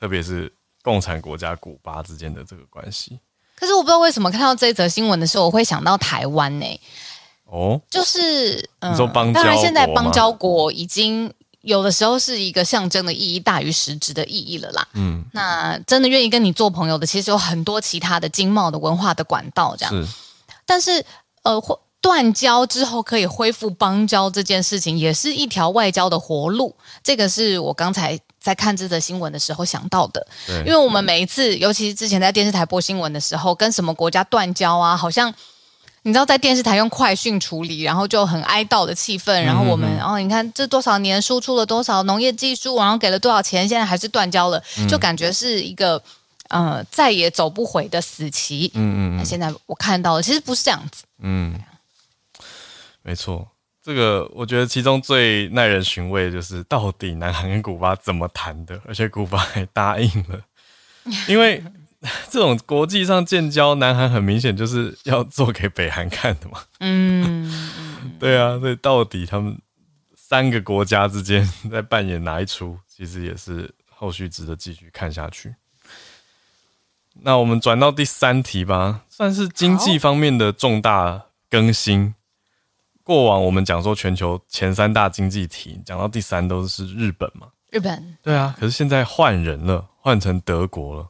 [0.00, 3.20] 特别是共产国家古巴之间的这个关系。
[3.54, 6.80] 可是我不知道为什么看到这一则新闻的时候，我会想到台湾呢、欸？
[7.44, 9.40] 哦，就是、嗯、你说邦交？
[9.40, 14.88] 当然，现在邦交国已经有的时候是一个象征的意义大于实质的意义了啦。
[14.94, 19.94] 嗯，那真的愿意跟你做朋友的，其实有很多其他的经贸的文化的管道这样。
[19.94, 20.12] 是，
[20.66, 21.06] 但是
[21.44, 21.80] 呃或。
[22.00, 26.74] 断交之后可以恢复邦交这件事情，也是一条外交的活路。
[27.02, 30.26] 这个是我刚才在看这则新闻的时候想到的。
[30.46, 35.32] 对，因为我们每一次，尤其是之前在电视台播新闻的时候，跟什么国家断交啊，好像
[36.02, 39.38] 你知道，在电视台用快讯处理，然后就很哀悼的气氛。
[39.42, 46.02] 然后我们，然后你看这多少年输出了多少农业技术，然后给了多少钱，现在还是断交了，就感觉是一个
[46.48, 48.70] 呃再也走不回的死棋。
[48.72, 51.02] 嗯嗯，那现在我看到了，其实不是这样子。
[51.22, 51.54] 嗯。
[53.02, 53.48] 没错，
[53.82, 60.40] 这个我觉得其中最耐人寻味的就是到底南韩跟古巴怎么谈的，而且古巴还答应了，
[61.26, 61.62] 因为
[62.30, 66.62] 这种国际上建交，南韩很明显就是要做给北韩看的嘛。
[66.80, 67.50] 嗯，
[68.20, 69.58] 对啊，所以到底他们
[70.14, 75.54] 三个国家之间在扮演哪一出，其实也是后续值得继续看下去。
[77.22, 82.14] 那我们转到第三题吧，算是经济方面的重大更新。
[83.10, 87.48] 过往我们讲说全球前三大经济体，讲到第三都是日本嘛？
[87.72, 91.08] 日本对啊，可是现在换人了，换成德国了。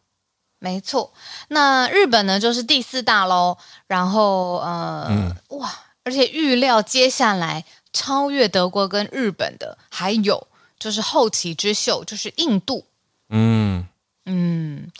[0.58, 1.12] 没错，
[1.48, 3.58] 那日本呢就是第四大喽。
[3.86, 5.70] 然后呃，嗯、哇，
[6.02, 12.86] 而且预料接下来超越德国跟日本的，还有就是后起之秀，就是印度。
[13.28, 13.86] 嗯
[14.24, 14.90] 嗯。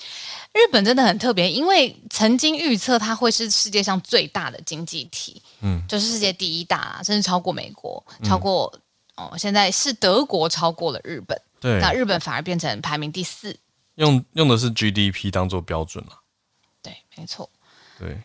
[0.53, 8.73] 日本真的很特别，因为曾经预测它会是世界上最大的经济体，嗯，就是世界第一大，甚至超过美国，超过、
[9.15, 13.57] 嗯、哦，现在是德国超过了日本，对，那日本反而变成排名第四，
[13.95, 16.19] 用用的是 GDP 当做标准了，
[16.83, 17.49] 对，没错，
[17.99, 18.21] 对，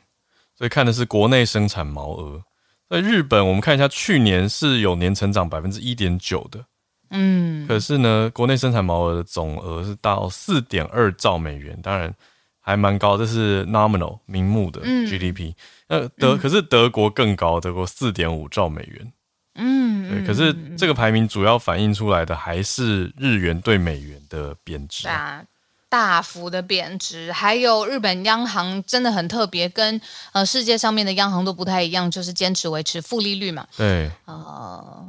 [0.58, 2.44] 所以看的是国内生产毛额，
[2.90, 6.66] 在日本我们看一下，去年是有年成长百分之一点九的，
[7.10, 12.14] 嗯，可是呢，国内生产毛额的总额是到四点二兆美元，当然
[12.60, 15.54] 还蛮高，这是 nominal 名目的 GDP。
[15.88, 19.14] 那、嗯、德、嗯、可是德国更高，德国四点五兆美元。
[19.56, 20.26] 嗯，对。
[20.28, 25.08] 可是这个排名主要反映出来的还是日元对美元的贬值。
[25.08, 25.44] 啊
[25.88, 30.02] 大幅的贬值，还有日本央行真的很特别，跟
[30.34, 33.66] 呃世界上面的央行都不太一样，就是坚持维持负利率嘛。
[33.78, 35.08] 对，呃，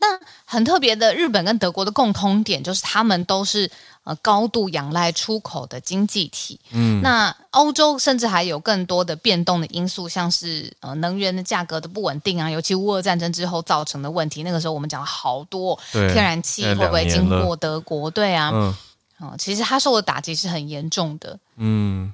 [0.00, 0.06] 那
[0.52, 3.70] 很特别的，日本跟德国的共通点就是他们都是
[4.04, 6.60] 呃高度仰赖出口的经济体。
[6.72, 14.42] 嗯，那欧洲甚至还有更多的变动的因素，像是呃能源的价格的不稳定啊，尤其乌俄战争之后造成的问题。
[14.42, 18.10] 那个时候我们讲了好多，天然气会不会经过德国？
[18.10, 18.50] 对啊。
[18.52, 18.76] 嗯
[19.18, 21.38] 哦，其实它受的打击是很严重的。
[21.56, 22.12] 嗯，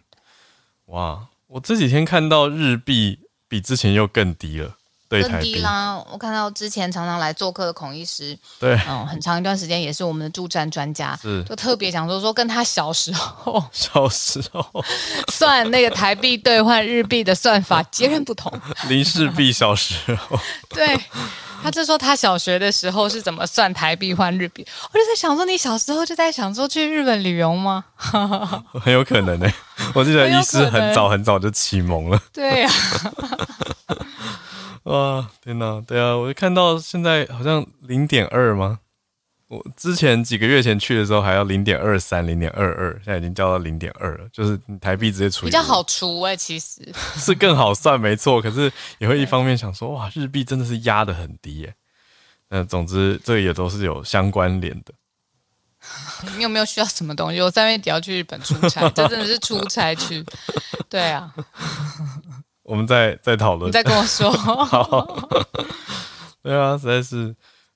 [0.86, 4.76] 哇，我这几天看到日币比之前又更低了，
[5.08, 5.22] 对
[5.60, 6.02] 啦。
[6.12, 14.84] 我看到之前常常来做客的孔医师，对，嗯，很长一段时间也是我们的助战专家，是就特别讲说说跟他小时候， 小时候
[15.32, 18.52] 算那个台币兑换日币的算法截然不同。
[18.88, 20.38] 林氏璧小时候，
[20.70, 20.98] 对。
[21.60, 27.84] 他就说他小学的时候是怎么算台币换日币，我就在想说，你小时候就在想说去日本旅游吗？
[27.96, 29.54] 很有可能呢、欸。
[29.92, 32.22] 我记得医师很早很早就启蒙了。
[32.32, 33.10] 对呀、啊。
[34.88, 35.82] 哇，天哪！
[35.86, 38.80] 对啊，我就看到现在好像零点二吗？
[39.48, 45.50] 我之前几个月前去的时候还要零点二三、零点二二，现在已经掉到零点二了，就是台币直接除以。
[45.50, 46.80] 比较好除哎、欸，其实
[47.16, 48.40] 是更好算，没错。
[48.40, 51.74] 可是也会一方面想说，哇，日币真的是压的很低耶。
[52.48, 54.94] 那总之，这也都是有相关联的。
[56.36, 57.40] 你有没有需要什么东西？
[57.42, 60.24] 我三月底要去日本出差，这真的是出差去。
[60.88, 61.32] 对啊，
[62.68, 64.30] 我们再再讨论，你再跟我说。
[64.36, 65.28] 好。
[66.42, 67.34] 对啊，实在是，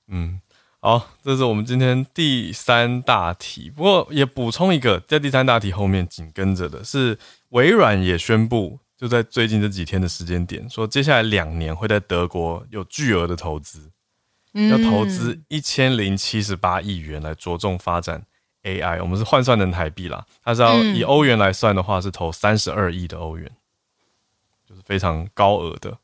[0.08, 0.40] 嗯。
[0.84, 3.70] 好，这是我们今天第三大题。
[3.70, 7.16] 不过也补充一个，在第三大题后面紧跟着的是，
[7.50, 13.92] 微软也宣布，就在最近这几天的时间点，说接下来两年会在德国有巨额的投资，
[14.52, 18.24] 要投资一千零七十八亿元来着重发展
[18.64, 19.00] AI。
[19.00, 23.61] 我们是换算成台币啦，它是要以欧元来算的话，是投三十二亿的欧元，就是
[24.92, 25.96] 非常高额的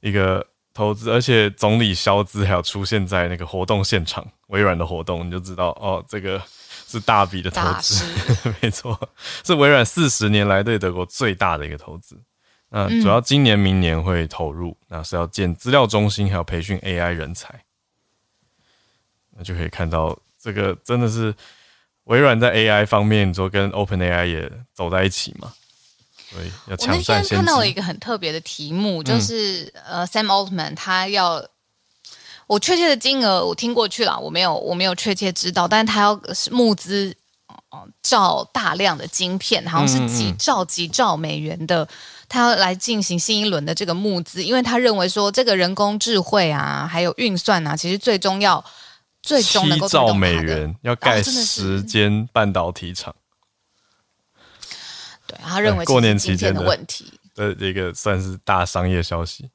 [0.00, 0.44] 一个。
[0.72, 6.40] 投资，而且总理肖兹还有出现在那个活动现场，微软的活动，你就知道哦，这个
[6.86, 8.04] 是大笔的投资，
[8.62, 8.98] 没错，
[9.44, 12.16] 是微软四十年来对德国最大的一个投资。
[12.68, 17.64] 那主要今年、明年会投入，那是要建资料中心，还有培训 AI 人才。
[19.36, 21.34] 那就可以看到，这个真的是
[22.04, 25.52] 微软在 AI 方面，你说跟 OpenAI 也走在一起嘛？
[26.32, 26.76] 对，要。
[26.78, 31.44] 我那天看到了一个很特别的题目，就是、嗯、呃，Sam Altman 他要
[32.46, 37.14] 我确切的金额我听过去了，我没有我没有确切知道，但是他要募资
[37.70, 41.86] 哦造大量的晶片，好像是几兆几兆美元的，
[42.28, 48.64] 他要来进行新一轮的这个募资，因为他认为说这个人工智慧啊，还有运算啊，其实最终要
[49.22, 53.14] 最终能够七兆美元要盖十间半导体厂。
[55.40, 59.50] 对，他认为过年期间的问题的一个算是大商业消息。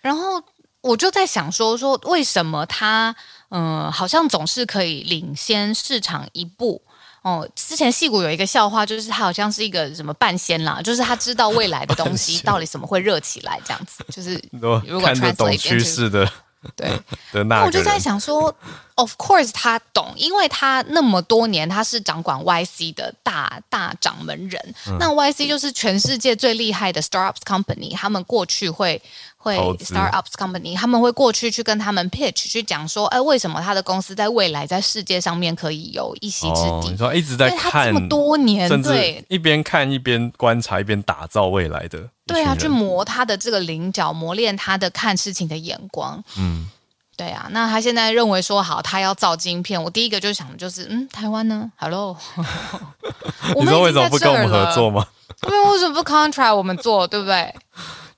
[0.00, 0.42] 然后
[0.80, 3.14] 我就在想说，说为什么他
[3.50, 6.82] 嗯、呃，好像总是可以领先市场一步
[7.22, 7.48] 哦。
[7.54, 14.04] 之前戏骨有一个笑话，就是他好像是一个什么半仙啦，就是他知道未来的东西到底什么会热起来，这样子。
[14.10, 14.68] 就是如
[15.00, 16.30] 果看得懂趋势的。
[16.76, 17.00] 对，
[17.44, 18.54] 那我就在想说
[18.94, 24.74] ，Of course 他懂，因为他那么多年他是掌管 YC 的大大掌门人。
[24.86, 29.00] 嗯、那 YC 就是全世界最厉害的 startups company，他们过去会
[29.42, 36.68] 会 startups company，他们会过去去跟他们 pitch 去讲说，哎，为什么他的公司在未来在世界上面可以有一席之地？
[36.68, 42.06] 哦、你说一直在看这么多年，对，一边看一边观察，一边打造未来的。
[42.26, 46.22] 对啊，去磨他的这个棱角，磨练他的看事情的眼光。
[46.36, 46.68] 嗯，
[47.16, 47.48] 对啊。
[47.50, 52.14] 那他现在认为说好，他要造晶片，我第一个就想的就是，嗯，台湾呢？Hello，
[53.56, 55.06] 你知道为什么不跟我们合作吗？
[55.48, 57.54] 为什么不 contract 我们做，对不对？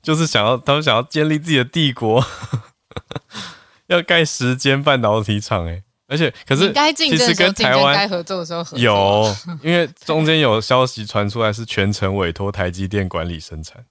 [0.03, 2.25] 就是想要他们想要建立自己的帝国，
[3.87, 8.79] 要盖十间半导体厂，哎，而且可是该竞争的时候竞争，该合作的时候合作。
[8.79, 13.85] 有， 因为中间有消息传出来，是全程委托台积电管理生产。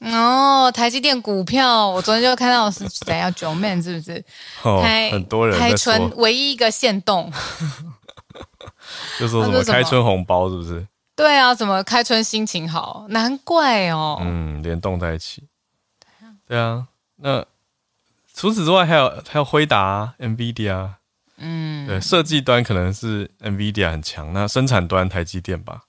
[0.00, 4.24] 哦，台积电股票，我昨天就看到是谁要九 man 是不是？
[4.62, 4.80] 哦，
[5.10, 7.32] 很多人开春唯一一个限动，
[9.18, 10.86] 就说什么开春红包是不是？
[11.18, 13.04] 对啊，怎么开春心情好？
[13.08, 14.18] 难怪哦。
[14.22, 15.42] 嗯，联动在一起。
[16.46, 16.86] 对啊。
[17.16, 17.44] 那
[18.32, 20.90] 除此之外还有还有辉达、NVIDIA，
[21.38, 25.82] 嗯，对，设计端可能是 NVIDIA 很强，那生产端台积电吧。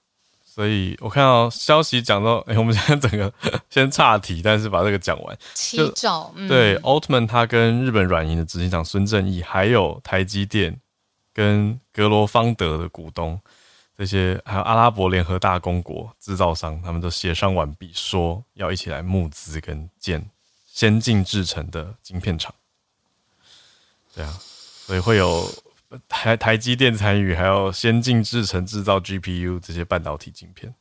[0.43, 3.31] 所以我看到消息讲到， 哎、欸，我们现在整个
[3.69, 5.37] 先岔题，但是把这个讲完。
[5.53, 10.75] 七兆，嗯、对，奥特曼他跟日本软银的执行长孙正义，还有台积电
[11.31, 13.39] 跟格罗方德的股东，
[13.99, 20.25] 这些还有阿拉伯联合大公国制造商，他们都协商完毕，说要一起来募资跟建
[20.65, 22.55] 先进制成的晶片厂。
[24.15, 25.45] 对啊，所以会有
[26.07, 30.73] 台台积电参与，还有先进制程制造 GPU 这些半导体晶片。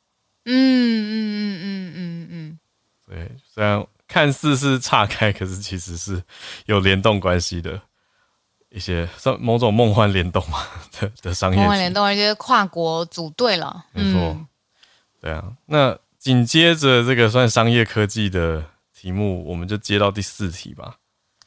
[0.45, 2.59] 嗯嗯嗯嗯嗯嗯。
[3.05, 6.23] 对，虽然看似是岔开，可是其实是
[6.67, 7.83] 有联动关系的
[8.71, 10.59] 一些，算某种梦幻联动嘛
[11.01, 11.57] 的的商业。
[11.57, 13.85] 梦幻联动，而且跨国组队了。
[13.93, 14.21] 没错。
[14.21, 14.47] 嗯、
[15.21, 20.97] 对啊，那紧接着这个算商业科技的题目，我们就接到第四题吧。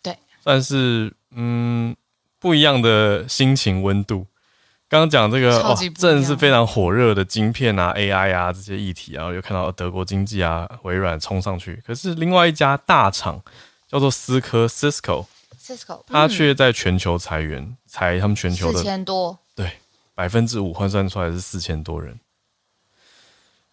[0.01, 1.13] 对，算是。
[1.33, 1.95] 嗯，
[2.39, 4.27] 不一样的心情温度。
[4.89, 11.81] 刚刚讲这个哦，真的是非常火热的晶片啊、AI 啊这些议题，然后又看到德国经济啊、微软冲上去。
[11.87, 13.41] 可是另外一家大厂
[13.87, 14.67] 叫做思科
[16.07, 19.71] 它却在全球裁员，裁他们全球的四千多，对，
[20.13, 22.19] 百分之五换算出来是四千多人，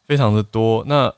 [0.06, 0.84] 非常的多。
[0.86, 1.14] 那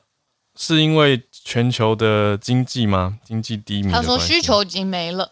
[0.55, 3.19] 是因为全球的经济吗？
[3.23, 3.91] 经济低迷？
[3.91, 5.31] 他说需求已经没了。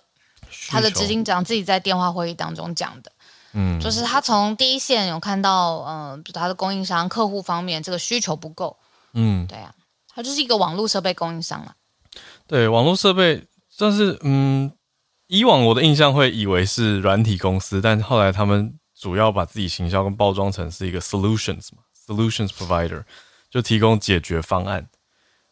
[0.67, 3.11] 他的执行长自己在电话会议当中讲的，
[3.53, 8.75] 嗯，就是他从第一线有看到，嗯、呃，他的供应商客户方面这个需求不够，
[9.13, 9.71] 嗯，对啊，
[10.07, 11.75] 他就是一个网络设备供应商了。
[12.47, 13.45] 对，网络设备，
[13.77, 14.71] 但是嗯，
[15.29, 23.03] 以往我的印象会以为是软体公司，但后来他们主要把自己行销跟包装成是一个 solutions 嘛，solutions provider，
[23.47, 24.87] 就提供解决方案。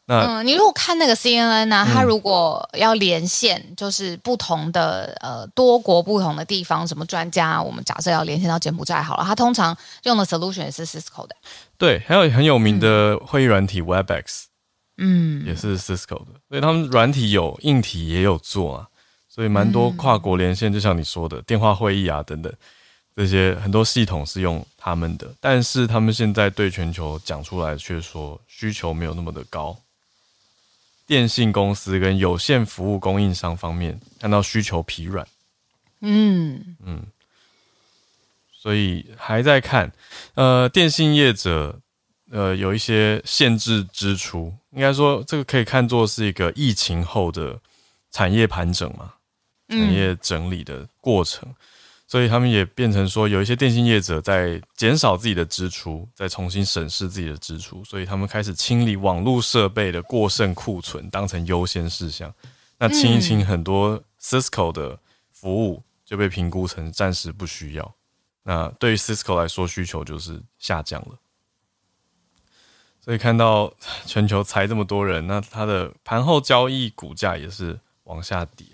[0.08, 11.36] 那嗯，你如果看那个 CNN 呢、啊，他、嗯、如果要连线，就是不同的呃多国不同的地方，什么专家，我们假设要连线到柬埔寨好了，它通常用的 solution 也是 Cisco 的。
[11.78, 14.46] 对，还有很有名的会议软体 Webex，
[14.98, 18.88] 嗯，也是 Cisco 的，所以他们软体有，硬体也有做啊，
[19.38, 22.52] 所以蛮多跨国连线，就像你说的电话会议啊等等，
[23.15, 29.78] 这些很多系统是用他们的，但是他们现在对全球讲出来却说需求没有那么的高。
[31.06, 35.28] 电信公司跟有线服务供应商方面看到需求疲软，
[36.02, 36.76] 嗯。
[36.84, 37.04] 嗯，
[38.52, 39.93] 所以还在看。
[40.34, 41.80] 呃，电信业者
[42.32, 47.60] 呃有一些限制支出，应该说这个可以看作是一个疫情后的
[48.10, 49.13] 产业盘整嘛，
[49.69, 51.47] 产业整理的过程。
[52.10, 62.34] 所以他们也变成说，有一些电信业者在减少自己的支出，在重新审视自己的支出，所以他们开始清理网络设备的过剩库存，当成优先事项。
[62.77, 64.97] 那清一清，很多 Cisco 的
[65.34, 67.95] 服务就被评估成暂时不需要。
[68.43, 71.19] 那对于 Cisco 来说，需求就是下降了。
[73.01, 73.73] 所以看到
[74.06, 78.65] 全球裁这么多人，那它的盘后交易股价也是往下跌。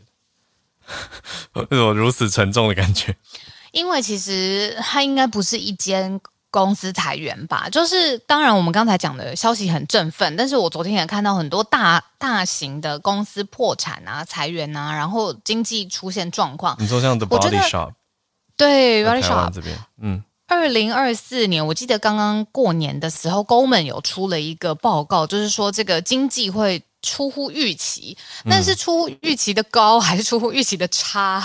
[1.54, 3.15] 为什么如此沉重的感觉？
[3.72, 6.19] 因为其实它应该不是一间
[6.52, 7.67] 公司裁员吧？
[7.72, 16.76] 就是当然，我们刚才讲的消息很振奋，但是我昨天也看到很多大大型的公司破产啊、裁员啊，然后经济出现状况。
[16.80, 17.93] 你说像 The Body Shop，
[18.56, 26.84] 对，Body Shop 这边，嗯，二零二四年，我记得刚刚过年的时候，Goldman 有出了一个报告，就是说这个经济会。
[27.04, 28.18] 出乎预期，
[28.50, 31.44] 但是出乎预期的高还是出乎预期的差，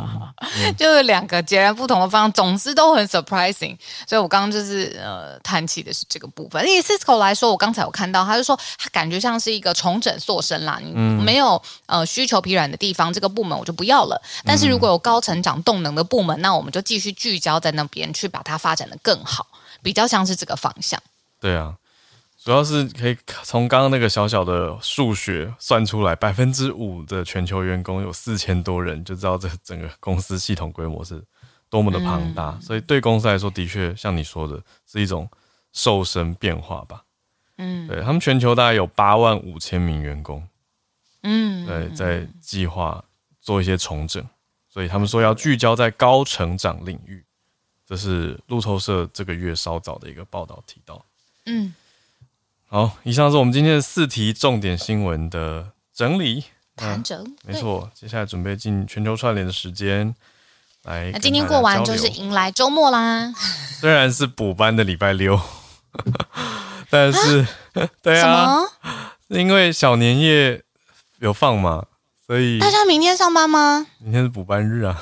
[0.78, 3.76] 就是两个截然不同的方向，总之都很 surprising。
[4.06, 6.64] 所以我刚刚就是呃谈起的是这个部分。
[6.68, 14.20] 以 Cisco 来说，我刚才有看到，他就说他感觉像是一个重整塑身啦，你没有呃需求疲软的地方，这个部门我就不要了。
[14.44, 19.46] 但是如果有高成长动能的部门，那我们就继续聚焦在那边去把它发展的更好，
[19.82, 21.00] 比较像是这个方向。
[21.40, 21.74] 对啊。
[22.44, 31.22] 主要是可以从刚刚那个小小的数学算出来，百分之五的全球员工有四千多人，就知道这整个公司系统规模是
[31.70, 32.58] 多么的庞大。
[32.60, 35.30] 所以对公司来说，的确像你说的，是一种
[35.72, 37.04] 瘦身变化吧。
[37.58, 40.44] 嗯，对他们全球大概有八万五千名员工，
[41.22, 43.04] 嗯，对，在计划
[43.40, 44.20] 做一些重整，
[44.68, 47.24] 所以他们说要聚焦在高成长领域。
[47.86, 51.04] 这是路透社这个月稍早的一个报道提到。
[51.46, 51.72] 嗯。
[52.72, 56.44] 好，以上是我们今天的四题重点新闻的整理。
[56.74, 57.90] 盘整，没错。
[57.92, 60.14] 接下来准备进全球串联的时间，
[60.84, 61.10] 来。
[61.12, 63.30] 那今天过完就是迎来周末啦。
[63.78, 65.38] 虽然是补班的礼拜六，
[66.88, 67.46] 但是，
[67.76, 68.60] 啊、对啊，
[69.28, 70.62] 因为小年夜
[71.18, 71.84] 有放嘛，
[72.26, 73.86] 所以大家明天上班吗？
[73.98, 74.98] 明天是补班日啊。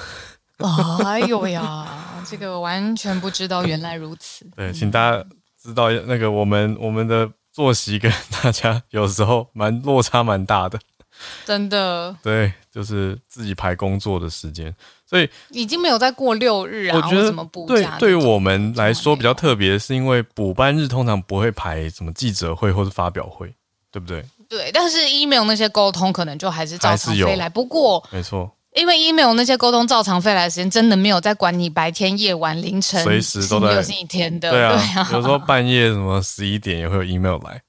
[1.07, 1.87] 哎呦呀，
[2.29, 4.45] 这个完全不知道，原来如此。
[4.57, 5.25] 对，请大家
[5.63, 10.79] 知道那个我们我们的作息跟大家 有时候蛮落差蛮大的。
[11.45, 14.75] 真的，对，就是自己排工作的时间，
[15.05, 16.97] 所以已经没有再过六日啊。
[16.97, 17.31] 我觉得
[17.67, 23.53] 对，对于我们来说比较特别，是因为补班日通常不会排什么记者会或者发表会，
[23.91, 24.25] 对不对？
[24.49, 27.51] 对，但是 email 那些沟通可能就还是照常飞来。
[27.51, 34.51] 不过，没错，因为 email 那些沟通照常飞来的时间，真的没有在管你白天、夜晚、凌晨，随时都在星期天的。
[34.51, 37.63] 对啊，对啊，有时候半夜什么十一点也会有 email 来。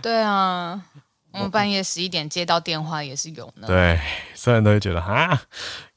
[0.00, 0.82] 对啊。
[1.32, 3.66] 我们半夜十一点接到电话也是有呢。
[3.66, 4.00] 对，
[4.34, 5.38] 虽然都会觉得哈，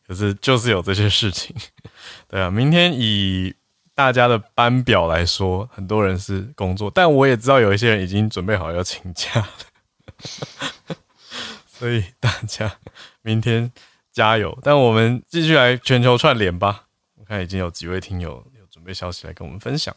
[0.06, 1.56] 可是就是有这些事情。
[2.28, 3.56] 对啊，明天以
[3.96, 9.48] 大家的班表来说，很多人是工作，但我也知道有一些人已经准备好要请假了。
[11.72, 12.70] 所以大家
[13.22, 13.72] 明天
[14.12, 14.58] 加油！
[14.64, 16.86] 但我们继续来全球串联吧。
[17.16, 19.96] 我看已经有几位听友有准备消息来跟我们分享。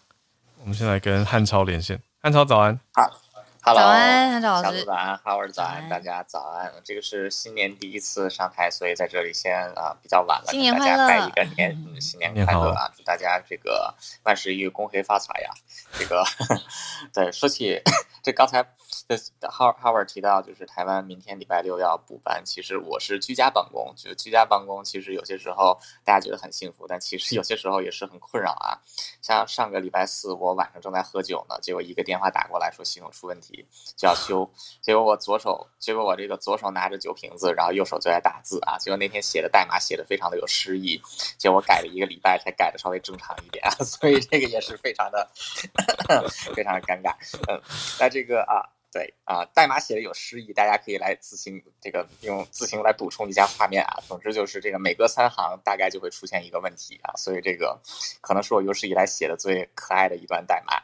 [0.60, 2.78] 我们先来跟汉超连线，汉超早安。
[2.92, 3.18] 好。
[3.64, 4.84] Hello, 早安，韩老师。
[4.84, 6.72] 早安，Howard 早安，大家早安。
[6.82, 12.90] 这个是新年第一次上台，所以在这里先啊、呃、比较晚了，新年快乐，大家拜一个年，嗯，新年快乐啊！
[12.96, 13.94] 祝大家这个
[14.24, 15.50] 万事如意，恭喜发财呀！
[15.96, 16.24] 这个
[17.14, 17.80] 对，说起
[18.24, 18.66] 这刚才。
[19.08, 19.16] 这
[19.48, 22.42] Howard 提到，就是台湾明天礼拜六要补班。
[22.44, 28.78] 其实我是居家办公，就居家办公，其实有些时候大家觉得很幸福，但其实 有些时候也是很困扰啊。
[29.20, 34.48] 像上个礼拜四，我晚上正在喝酒呢，结果一个电话打过来说系统出问题，就要修。
[34.80, 38.78] 结果我左手，结果我这个左手拿着酒瓶子，然后右手就在打字啊。
[38.78, 41.00] 结果那天写的代码写的非常的有诗意，
[41.38, 45.28] 结果改了一个礼拜才改的稍微正常一点啊， 所以这个也是非常的
[46.54, 47.14] 非常的尴尬。
[47.48, 47.60] 嗯，
[47.98, 48.62] 那这个啊。
[48.92, 53.96] 对啊、代码写的有诗意，大家可以来自行这个用自行来补充一下画面啊。
[54.06, 57.80] 总之就是这个每隔三行大概就会出现一个问题啊，所以这个
[58.20, 60.74] 可能是我有史以来写的最可爱的一段代码。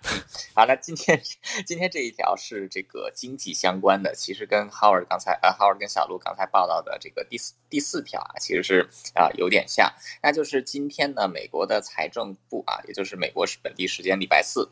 [0.54, 1.20] 好，那今天
[1.66, 9.92] 今天这一条是这个经济相关的，其实跟 Howard 刚才呃 Howard 跟小路刚才报道的这个第四第四条啊，其实是啊、有点像，
[10.22, 14.66] 那就是今天呢，美国的财政部啊，也就是美国是本地时间礼拜四。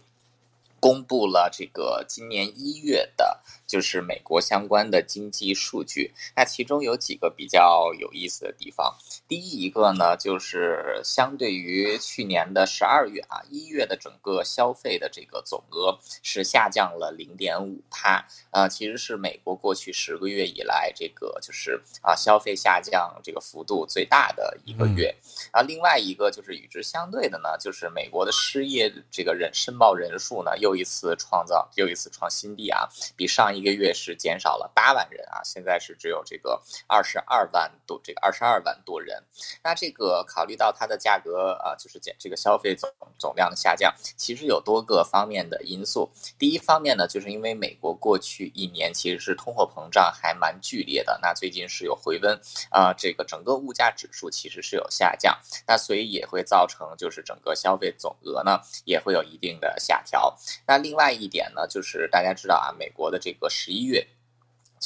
[0.87, 6.14] 公布了这个今年一月的，就是美国相关的经济数据。
[6.37, 8.97] 那其中有几个比较有意思的地方。
[9.26, 18.24] 第一一个呢，就是相对于去年的十二月啊，一月的整个消费的这个总额是下降了零点五帕。
[18.53, 25.12] 呃，其实是美国过去十个月以来这个就是啊消费下降这个幅度最大的一个月。
[25.51, 39.22] 啊，另外一个就是与之相对的呢，就是美国的失业这个人申报人数呢又一次创造又一次创新低啊，比上一个月是减少了八万人啊，现在是只有这个二十二万多，这个二十二万多人。
[39.64, 46.11] 那这个考虑到它的价格啊，就是减这个消费总总量的下降，其实有多个方面的因素。
[46.39, 52.39] 第一方面呢，就是因为美国过去一年其实是通货膨胀还蛮剧烈的，那最近是有回温
[52.70, 60.37] 啊，这个整个物价指数其实是有下降，那所以也会造成就是整个消费总额呢也会有一定的下调。
[60.67, 64.07] 那另外一点呢，就是大家知道啊，美国的这个十一月。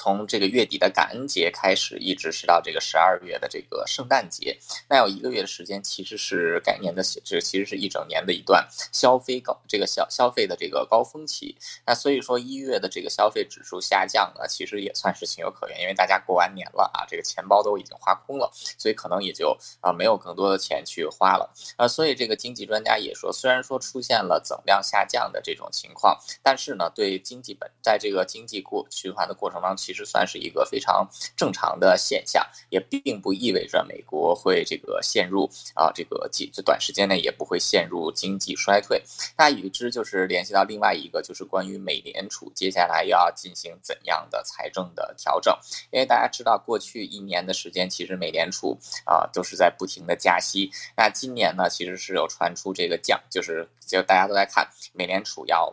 [0.03, 4.57] 从这个月底的感恩节开始，一直是到这个十二月的这个圣诞节，
[4.89, 11.55] 那有一个月的时间，其实是该年的，这其实是一整年的一段消费高这个消消费的这个高峰期。
[11.87, 21.87] 那所以说一月的这个消费指数下降呢，其实也算是情有可原，因为大家过完年了啊，这个钱包都已经花空了，所以可能也就啊没有更多的钱去花了啊。
[21.87, 29.90] 所以这个经济专家也说，虽然说出现了总量下降的这种情况，但是呢，对经济本在这个经济过循环的过程当中。
[29.91, 31.05] 其实算是一个非常
[31.37, 39.03] 正常的现象，也并不意味着美国会这个陷入啊这个几短时间内也不会陷入经济衰退。
[39.37, 45.53] 那与之就是联系到另外一个，就是关于美联储接下来要进行怎样的财政的调整。
[45.91, 50.71] 因为大家知道，过去一年的时间，其实美联储啊都是在不停的加息。
[50.97, 55.69] 那今年呢，其实是有传出这个降，就是就大家都在看美联储要。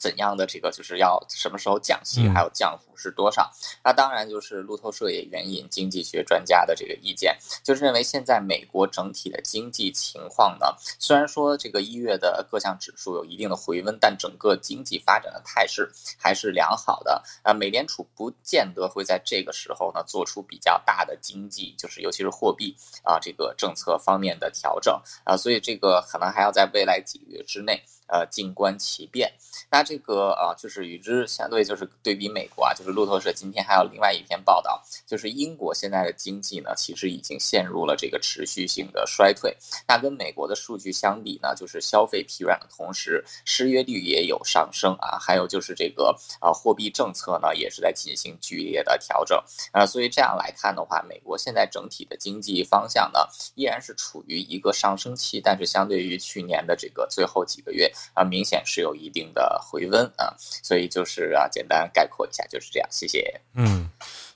[0.00, 3.48] 怎样的这个就是要什么时候降息，还有降幅是多少？
[3.84, 17.22] 那当然就是路透社也援引经济学专家的这个意见，就是认为现在美国整体的经济情况呢，虽然说这个一月的各项指数有一定的回温，但整个经济发展的态势还是良好的。
[17.42, 27.82] 啊，美联储不见得会在这个时候呢做出比较大的经济，就是尤其是货币啊这个政策方面的调整啊，所以这个可能还要在未来几个月之内。
[28.10, 29.32] 呃静观其变。
[29.70, 39.56] 那这个啊，就是与之相对，就是对比美国啊，就是路透社今天还有另外一篇报道，就是英国现在的经济呢，其实已经陷入了这个持续性的衰退。
[39.86, 49.40] 那跟美国的数据相比呢，就是消费疲软的同时，失业率也有上升啊，还有就是这个啊货币政策呢，也是在进行剧烈的调整
[49.72, 49.86] 啊。
[49.86, 53.20] 所以这样来看的话，美国现在整体的经济方向呢，
[53.54, 59.60] 依然是处于一个上升期，但是相对于去年的这个最后几个月啊，明显是有一定的。
[59.62, 63.40] 回温啊，所以就是啊，简单概括一下就是这样，谢谢。
[63.54, 63.90] 嗯，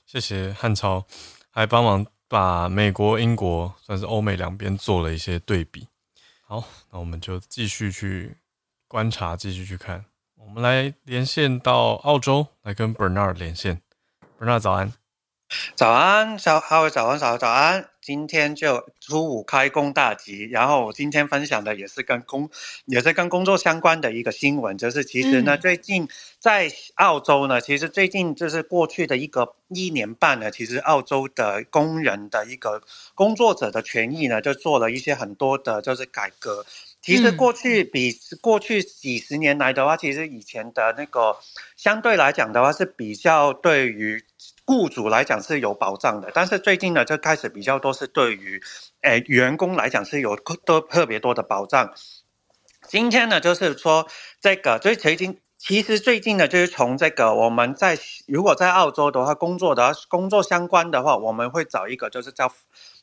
[0.05, 1.05] 谢谢汉超，
[1.49, 5.87] 还帮忙把美国、英国算是欧美两边做了一些对比。
[6.47, 8.37] 好，那我们就继续去
[8.87, 10.05] 观察，继续去看。
[10.37, 13.81] 我们来连线到澳洲，来跟 Bernard 连线。
[14.39, 14.93] Bernard 早安。
[15.75, 17.89] 早安，小哈喽，早安，早早安。
[18.05, 22.47] 今天就初五开工大吉，然后我今天分享的也是跟工，
[22.85, 32.83] 也是跟工作相关的一个新闻，就是其实呢，最近在澳洲呢，其实最近就是过去的一个一年半呢，其实澳洲的工人的一个
[33.15, 36.63] 工作者的权益呢，就做了一些很多的，就是改革。
[37.01, 41.35] 其实过去比过去几十年来的话，其实以前的那个
[41.75, 44.23] 相对来讲的话是比较对于。
[44.65, 48.61] 雇主来讲是有保障的，但是最近呢，就开始比较多是对于，
[49.01, 51.93] 诶员工来讲是有多特别多的保障。
[52.87, 54.07] 今天呢，就是说
[54.41, 57.97] 这个，最最近其实最近呢，就是从这个我们在
[58.27, 62.51] 如果在澳洲的话工作的工作相关的话，我们会找一个就是叫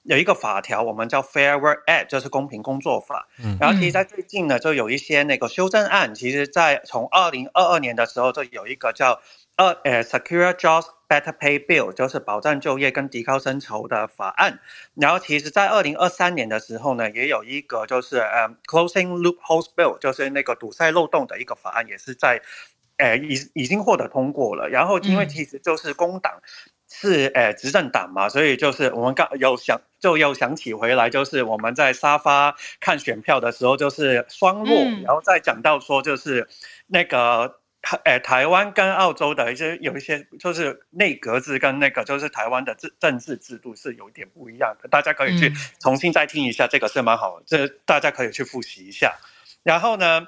[0.02, 3.28] 有一个法条，我们叫 Fair Work Act，就是公平工作法。
[3.42, 9.20] 嗯，然后其实在最近呢，就有一些那个修正案，其实在从二零二二年的时候就有一个叫
[9.56, 10.86] 二呃 Secure Jobs。
[11.12, 14.60] Better Pay Bill 就是保障就业跟提高薪酬的法案，
[14.94, 22.40] 然后其实，在二零二三年的时候呢，也有一个就是呃、um, Closing Loopholes Bill，就是那个堵塞漏洞的一个法案，也是在，
[22.96, 24.70] 呃，已已经获得通过了。
[24.70, 26.40] 然后，因为其实就是工党
[26.90, 36.48] 是诶执政党嘛，所以就是我们刚有想就又想起回来，就是我们在沙发看选票的时候，就是双落，嗯、然后再讲到说就是
[36.86, 37.58] 那个。
[37.82, 49.16] 台诶，台湾跟澳洲的一些有一些，就是内阁制跟那个就是台湾的政政治制度是有点不一样的，大家可以去重新再听一下，这个是蛮好的，这大家可以去复习一下。
[49.64, 50.26] 然后呢，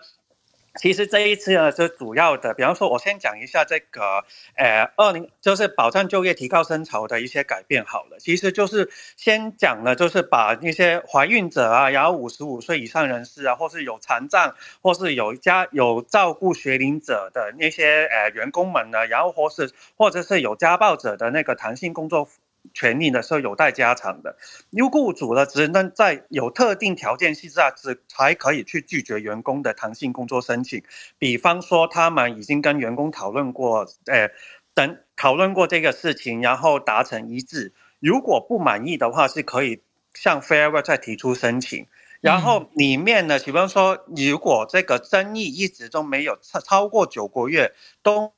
[0.81, 4.25] 其实这一次呢，是主要的，比方说，我先讲一下这个，
[4.57, 8.19] 呃，二零就是保障就业、提高薪酬的一些改变好了。
[8.19, 22.29] 其实就是先讲了，就是把那些怀孕者啊，然后五十五岁以上人士啊，或是有残障，或是有家有照顾学龄者的那些呃员工们呢，然后或是或者是有家暴者的那个弹性工作。
[22.73, 24.37] 权利呢是有待加强的，
[24.71, 30.83] 因为雇主呢只能在有特定条件之下，只才可以去拒绝员工的弹性工作申请。
[31.19, 34.31] 比方说，他们已经跟员工讨论过，呃，
[34.73, 37.73] 等讨论过这个事情，然后达成一致。
[38.01, 39.83] 如果不满意的话，是可以
[40.15, 41.87] 向 Fair Work 再提出申请。
[42.21, 48.33] 然后里面呢，比方说，如果这个争议一直都没有超超过九个月都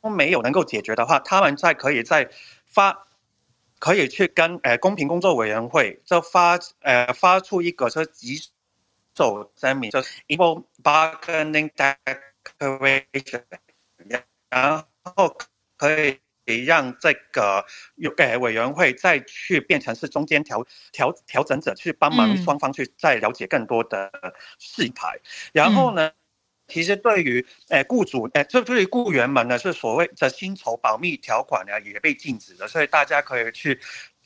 [0.00, 2.30] 都没有能够解决的话，他们再可以再
[2.64, 3.04] 发。
[3.78, 8.36] 可以去跟呃公平工作委员会就发呃发出一个说举
[9.14, 13.42] 手声明，就 equal bargaining declaration，
[14.50, 15.36] 然后
[15.76, 16.18] 可以
[16.64, 17.64] 让这个
[18.18, 24.10] 呃委员会再去变成是中间调调调整者，去帮忙双方去再了解更多的
[24.58, 25.22] 事态，嗯、
[25.52, 26.10] 然后呢？
[26.68, 33.78] 其实对于诶雇主诶，这对于雇员们呢，是所谓的薪酬保密条款呢，也被禁止了，所以大家可以去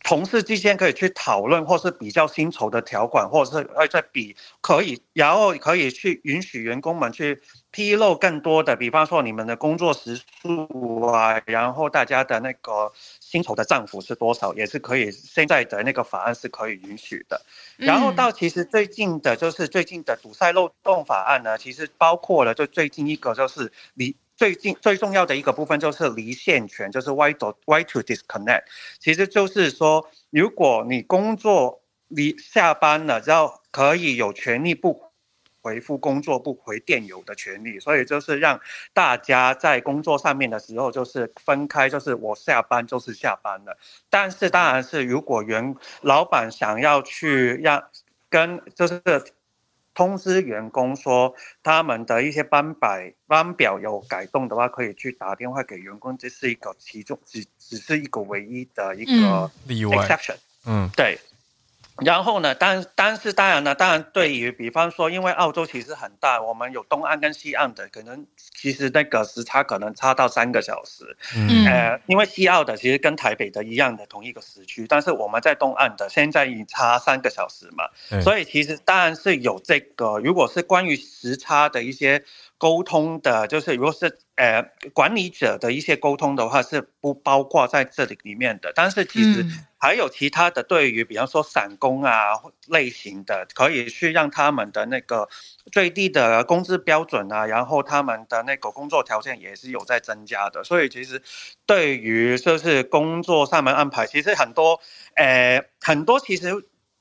[0.02, 7.40] 同事之间可以去讨论，或是比较薪酬的条款，或者是呃在比可以，然后可以去允许员工们去。
[7.74, 15.10] 披露更多的，比方说你们的工作时数啊，然后大家的那个薪酬的涨幅是多少，也是可以。
[15.10, 17.40] 现在的那个法案是可以允许的。
[17.78, 28.64] 然后到其实最近的，就是最近的堵塞漏洞法案呢，其实包括了就最近一个就是离最近最重要的一个部分就是离线权，就是 right to why to disconnect，
[28.98, 35.12] 其实就是说如果你工作离下班了，然后可以有权利不。
[35.64, 38.60] 回复工作不回电邮的权利，所以就是让
[38.92, 43.78] 大家在工作上面的时候就是分开，就是我下班就是下班了。
[44.10, 47.80] 但是当然是如果原老板想要去让
[48.28, 49.00] 跟就是
[49.94, 60.36] 通知员工说他们的一些班摆班表有改动的话，可以去打电话给员工，这是一个其中只只是一个唯一的一个 exception。
[60.66, 61.18] 嗯，对。
[62.00, 71.16] 然后呢，但但是当然呢，当然对于比方说，因为澳洲其实很大，我们有东岸跟西岸的，可能其实那个时差可能差到三个小时。
[71.36, 82.24] 嗯，呃，因为西澳的其实跟台北的一样的同一个时区，但是我们在东岸的现在已经差三个小时嘛，嗯，所以其实当然是有这个，如果是关于时差的一些。
[82.62, 84.62] 沟通的，就是如果是呃
[84.92, 88.72] 管理者的一些沟通的话，是不包括在这里里面的。
[88.74, 89.44] 但是其实
[89.78, 95.28] 还有其他的，对于比方说散工啊类型的，可以去让他们的那个
[95.70, 100.64] 最低的工资标准啊，然后他们的那个工作条件也是有在增加的。
[100.64, 101.20] 所以其实
[101.66, 104.80] 对于就是工作上面安排，其实很多
[105.14, 106.52] 呃很多其实。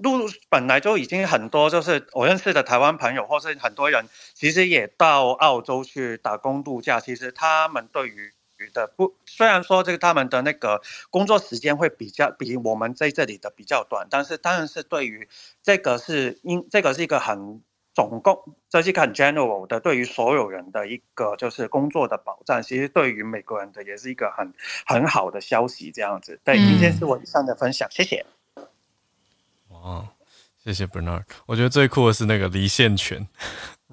[0.04, 7.00] 路本来就已经很多，就是我认识的台湾朋友，或是很多人，其实也到澳洲去打工度假。
[7.00, 8.34] 其实他们对于
[8.74, 15.28] 的不，虽然说这个他们的那个工作时间会比较比我们在这里的比较短，但是当然是对于
[15.64, 17.62] 这个是因这个是一个很
[17.96, 22.62] 总共，这是一个很 general 的，对于所有人的一个就是工作的保障。
[22.62, 24.54] 其实对于美国人的也是一个很
[24.86, 26.40] 很好的消息，这样子。
[26.44, 28.24] 对，今天是我以上的分享，谢谢。
[29.82, 30.08] 哦，
[30.64, 31.24] 谢谢 Bernard。
[31.46, 33.28] 我觉得最酷的是那个离线权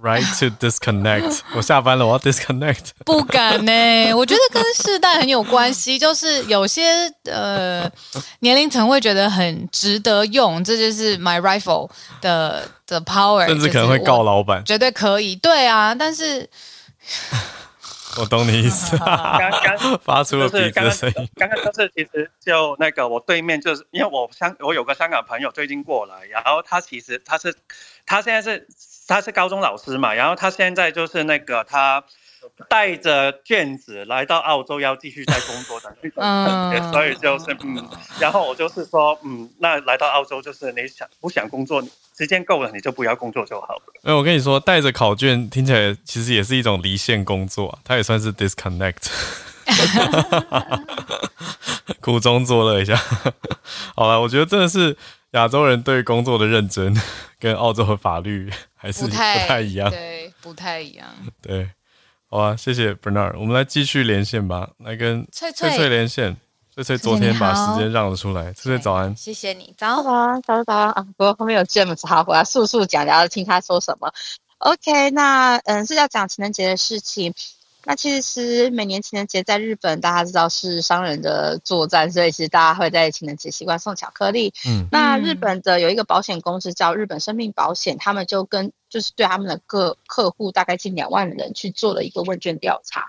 [0.03, 1.41] ，right to disconnect。
[1.55, 2.91] 我下班了，我要 disconnect。
[3.05, 5.99] 不敢呢、欸，我觉得跟世代很有关系。
[5.99, 6.83] 就是有些
[7.25, 7.91] 呃
[8.41, 15.35] 年龄层会觉得很值得用，这就是 my rifle 的的 power，甚至可能会告老板，绝对可以。
[15.37, 16.49] 对啊，但是。
[18.17, 21.29] 我懂你意思， 刚刚发出了鼻子的声音。
[21.37, 27.55] 刚刚就是其实就那个我对面就是因为我香我有个香港朋友最近过来，然后他其实他是
[28.07, 28.67] 他现在是
[29.07, 32.03] 他是高中老师嘛，然后他现在就是那个他。
[32.69, 37.89] 带着卷子来到澳洲，要继续在工作的， 嗯，所以就是嗯，
[38.19, 41.83] 然后我就是说，嗯，那来到澳洲就是你想不想工作，
[42.17, 43.83] 时间够了你就不要工作就好了。
[44.03, 49.09] 哎，我跟你说，带着考卷听起来其实也是一种离线工作，啊，它也算是 disconnect，
[52.01, 52.97] 苦中作乐一下。
[53.95, 54.97] 好了，我觉得真的是
[55.33, 56.95] 亚洲人对工作的认真，
[57.39, 61.07] 跟澳洲的法律还是不太，不太一样，对，不太一样，
[61.41, 61.71] 对。
[62.31, 66.37] 好啊，谢谢 Bernard，我们来继续连线吧，来跟翠翠翠连线。
[66.75, 71.07] 翠翠昨天把时间让了出来，翠翠早安，谢谢你，早安，早安，早安啊！
[71.17, 74.13] 不过后面有 James，好，我要速速讲，然后听他说什么。
[74.59, 77.33] OK，那嗯是要讲情人节的事情。
[77.85, 84.53] 那其实每年情人节在日本，大家知道是商人的作战，所以其实大家会在情人节习惯送巧克力。
[84.67, 93.07] 嗯，那日本的有一个保险公司叫日本生命保险，他们就跟就是对他们的各客户大概近两万人去做了一个问卷调查。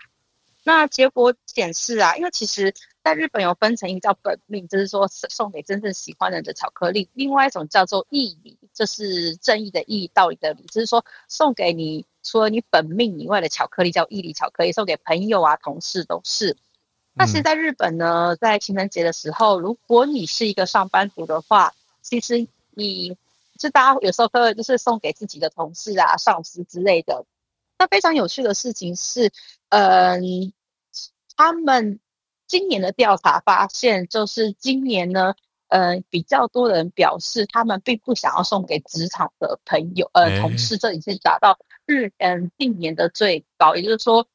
[0.63, 12.05] 那结果显示啊，因为其实在日本有分成一个叫本命，就是说送给真正喜欢人的巧克力；另外一种叫做义理，就是正义的义，道理的理，就是说送给你。
[12.23, 16.55] 除了你本命以外的巧克力叫义理巧克力，送给朋友啊、同事都是。
[17.17, 23.17] 但是在日本呢，在情人节的时候，如果你是一个上班族的话，其实你
[23.57, 27.25] 就大家有时候会就是送给自己的同事啊、上司之类的。
[27.77, 29.31] 那非常有趣的事情是，
[29.69, 30.53] 嗯，
[31.35, 31.99] 他们
[32.47, 35.35] 今年的调查发现，就是今年呢，
[35.69, 41.57] 嗯，比较多人表示他们并不想要送给职场的朋友、呃同事，这已经达到。
[41.85, 44.27] 日嗯，近年的最高，也就是说，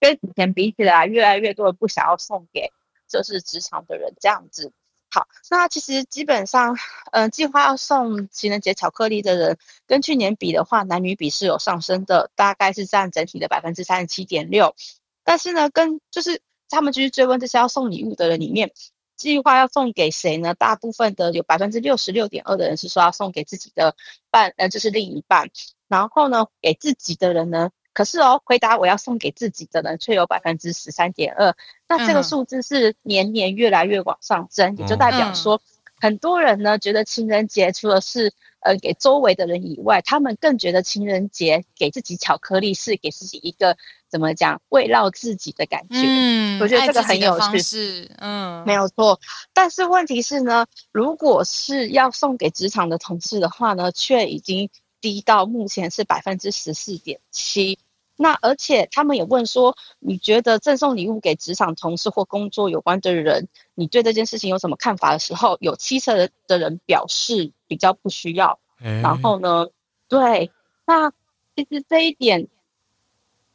[0.00, 2.72] 跟以前比起来，越来越多人不想要送给
[3.06, 4.72] 就是职场的人这样子。
[5.10, 6.74] 好，那其实基本上，
[7.10, 14.74] 嗯，计划要送情人节巧克力的人，跟去年比的话，男女比是有上升的，大概是占整体的百分之三十七点六。
[15.22, 16.40] 但是呢，跟就是
[16.70, 18.72] 他们继续追问这些要送礼物的人里面，
[19.16, 20.54] 计划要送给谁呢？
[20.54, 23.94] 大部分的有百分之六十六点二的人是说要送给自己的
[24.30, 25.48] 伴，呃，就是另一半。
[25.88, 31.54] 然后呢，给自己的人呢，可是哦，回答我要送给自己的人却有百分之十三点二，
[31.86, 35.60] 那这个数字是年年越来越往上增，嗯、也就代表说，
[36.02, 43.76] 很多人呢觉得情人节除了是呃给周围的人以外，他们更觉得情人节给自己巧克力是给自己一个
[44.10, 46.02] 怎么讲慰劳自己的感觉。
[46.04, 49.20] 嗯，我觉得这个很有趣，是嗯，没有错。
[49.52, 54.68] 但是问题是呢，如果是要送给职场的同事的话呢，却已经。
[55.02, 57.76] 低到目前是百分之十四点七，
[58.22, 68.60] 那而且他们也问说，你觉得赠送礼物给职场同事或工作有关的人，你对这件事情有什么看法的时候，有七成的人表示比较不需要。
[68.78, 69.66] 欸、然后呢，
[70.08, 70.52] 对，
[70.86, 71.10] 那
[71.56, 72.46] 其实这一点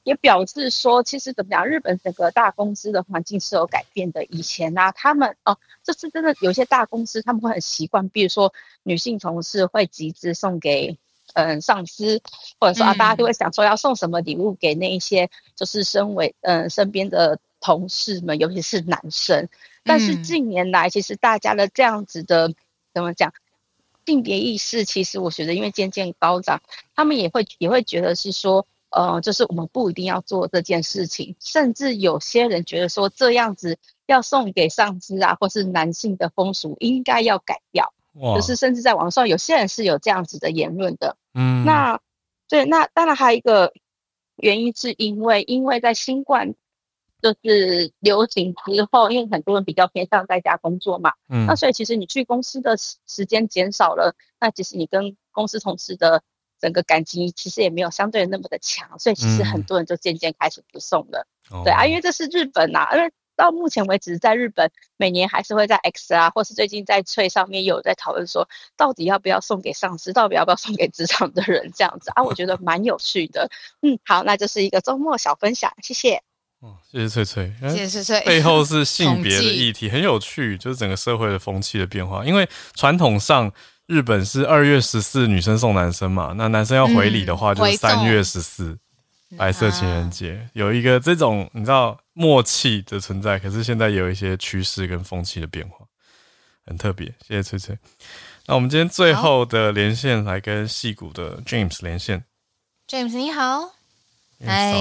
[0.03, 4.25] 也表示说，其实怎么讲，日本整个大公司的环境是有改变的。
[4.25, 8.53] 以前呢、啊，他们哦，这是真的，有些大公司他们会很习惯，比如说
[8.83, 10.97] 女性同事会集资送给
[11.33, 12.21] 嗯上司，
[12.59, 19.47] 或者说啊，大家就会想说要送什么礼物给那一些就是身为嗯身边的同事们，尤其是男生。
[19.83, 22.53] 但是近年来，其实大家的这样子的
[22.93, 23.33] 怎么讲？
[24.05, 26.61] 性别意识其实我觉得，因为渐渐高涨，
[26.95, 37.91] 他们也会也会觉得是说，呃，就是我们不一定要做这件事情，甚至有些人觉得说这样子要送给上司啊，或是男性的风俗应该要改掉，哇
[38.35, 41.17] 就是甚至在网上有些人是有这样子的言论的。
[41.33, 41.99] 嗯，那
[42.49, 43.73] 对，那当然还有一个
[44.35, 46.55] 原因是因为，因为在新冠。
[47.19, 56.21] 就是流行之后，因为很多人比较偏向在家工作嘛，嗯，那所以其实你去公司的时间减少了，那其实你跟公司同事的
[56.61, 61.25] 整个感情其实也没有相对那么的强，所以其实很多人就渐渐开始不送了。
[61.51, 73.49] 嗯、对啊，因为这是日本呐、啊，因为到目前为止，在日本每年还是会在 X 啊，或是最近在翠上面有在讨论说，到底要不要送给上司，到底要不要送给职场的人这样子啊，我觉得 蛮有趣的。
[73.81, 76.21] 嗯，好，那就是一个周末小分享，谢谢。
[76.59, 78.21] 哦，谢谢翠翠，谢谢翠翠。
[78.25, 82.25] 背后是 性别的议题，很有趣，就是整个社会的风气的变化。
[82.25, 83.51] 因为传统上
[83.85, 88.75] 日本是二月十四女生送男生嘛，那男生要回礼的话就是三月十四，
[89.35, 93.37] 白色情人节，有一个这种你知道默契的存在。
[93.37, 95.85] 可是现在有一些趋势跟风气的变化，
[96.65, 97.07] 很特别。
[97.27, 97.77] 谢谢翠翠。
[98.45, 102.23] 那我们今天最后的连线来跟戏谷的 James 连线
[102.87, 103.73] ，James 你好，
[104.45, 104.73] 嗨。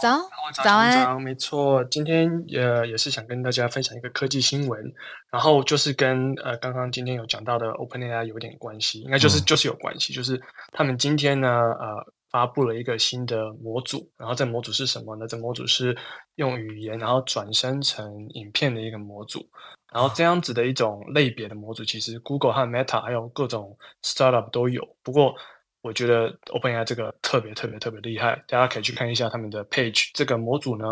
[0.00, 0.20] 早，
[0.52, 4.80] 早，早安，早，没错，今天呃也是想跟大家分享一个科技新闻，
[5.28, 10.40] 然后就是跟呃刚刚今天有讲到的 OpenAI 有点关系，应该就是、嗯、就是有关系，就是
[10.70, 15.26] 他们今天呢呃发布了一个新的模组，然后这模组是什么呢？
[15.26, 15.96] 这模组是
[16.36, 19.46] 用语言然后转生成影片的一个模组，
[19.92, 25.34] 然后这样子的一种类别的模组，其实 Google 和 Meta 还有各种 Startup 都有，不过。
[25.80, 30.10] 我觉得 OpenAI 这个特别特别特别厉害，大家可以去看一下他们的 page。
[30.12, 30.84] 这个模组呢，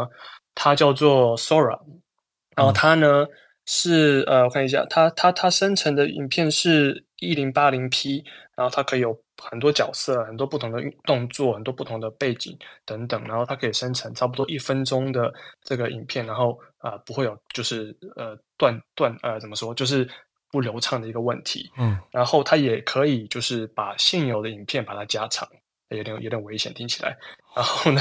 [0.54, 1.76] 它叫做 Sora，
[2.54, 3.28] 然后它呢、嗯、
[3.66, 8.24] 是呃，我看一下，它它它生成的影片是一零八零 P，
[8.54, 9.12] 然后它可以有
[9.42, 15.32] 很多角色、很多不同的动作、很多不同的背景等等，然后它可以生成差不多一分钟的
[15.62, 20.08] 这个影片，然后啊、呃、不会有就是呃断断呃怎么说就是。
[20.48, 25.46] 不流畅的一个问题，嗯，然后它也可以就是把现有的影片把它加长，
[25.88, 27.14] 有点有点危险听起来。
[27.54, 28.00] 然后呢，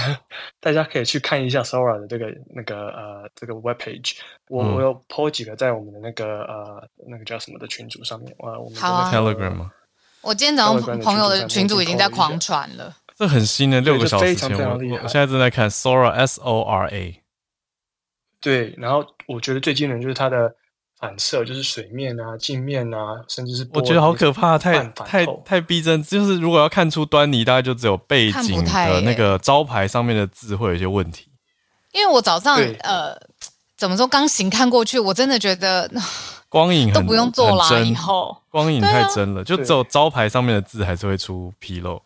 [0.61, 9.71] 大家可以去看一下 Sora 的这个那个呃这个 web page，我、嗯、我有 po 几个在我们的那个呃那个叫什么的群组上面，呃，我们的 Telegram 吗？
[10.25, 14.73] 我今天早上朋友的群主已经在狂传了，这很新的六个小时前，我
[15.03, 17.21] 我现在正在看 Sora S O R A，
[18.41, 20.53] 对，然后我觉得最惊人就是它的。
[20.97, 26.01] 反射就是水面啊、镜面啊，甚至是我觉得好可怕，太太太逼真。
[26.01, 31.27] 就是如果要看出端倪，大概就只有背景的那个招牌上面的字会有一些问题。
[31.91, 33.13] 因为我早上呃，
[33.77, 35.91] 怎么说刚行看过去，我真的觉得
[36.55, 38.37] 光影都不用做了，以后。
[38.49, 42.01] 光影太真了，就只有招牌上面的字还是会出纰漏。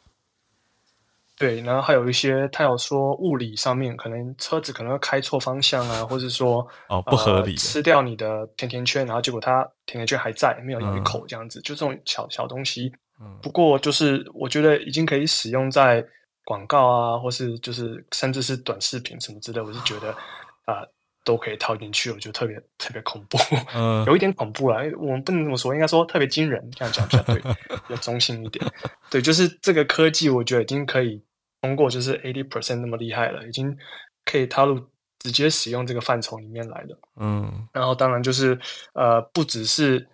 [1.38, 12.92] 对，然后还有一些，他有说物理上面可能车子可能会开错方向啊， 或者说哦不合理、呃，吃掉你的甜甜圈，然后结果它甜甜圈还在，没有咬一口这样子，嗯、就这种小小东西。
[13.22, 16.04] 嗯，不过就是我觉得已经可以使用在
[16.44, 20.10] 广告啊，或是就是甚至是短视频什么之类，我是觉得
[20.66, 20.90] 啊、呃、
[21.30, 23.38] 都可以套进去，我觉得特别特别恐怖，
[23.76, 27.42] 嗯， 有一点恐怖啦，我们不能这么说，应该说特别惊人，这样讲比较对，
[27.90, 28.66] 要中性一点。
[29.12, 31.24] 对，就是这个科技，我觉得已经可以。
[31.62, 33.78] 通过就是 eighty percent 那么厉害了，已经
[34.24, 34.80] 可以踏入
[35.20, 36.98] 直接使用这个范畴里面来的。
[37.20, 38.58] 嗯，然后当然就是
[38.94, 40.08] 呃，不只是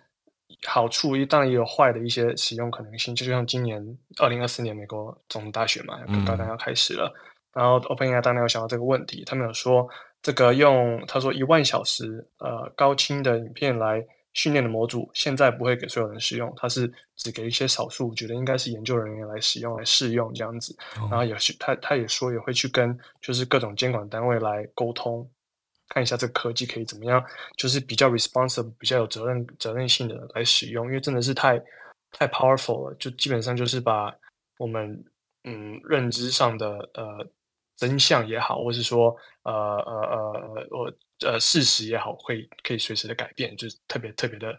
[0.66, 3.14] 好处，当然也有坏的一些使用可能性。
[3.14, 3.80] 就像今年
[4.18, 9.88] 二零二四年美国总统大选嘛，刚刚要开始了，嗯、然后 OpenAI 当然有想到这个问题，他们有说
[10.26, 14.04] 这个用他说一万小时呃高清的影片来。
[14.36, 20.76] 训练的模组现在不会给所有人使用，它是只给一些少数觉得应该是研究人员来使用来试用这样子。
[20.94, 25.26] 然后也是他他也说也会去跟就是各种监管单位来沟通，
[25.88, 27.24] 看一下这个科技可以怎么样，
[27.56, 31.58] 就是比较 responsible 比较有责任责任性的来使用，因为真的是太
[32.12, 34.14] 太 powerful 了，就基本上就是把
[34.58, 35.02] 我们
[35.44, 37.26] 嗯认知上的呃
[37.76, 40.92] 真相也好，或是说呃呃呃我。
[41.24, 44.54] 呃，事实也好，会可以随时的改变，就是特别特别的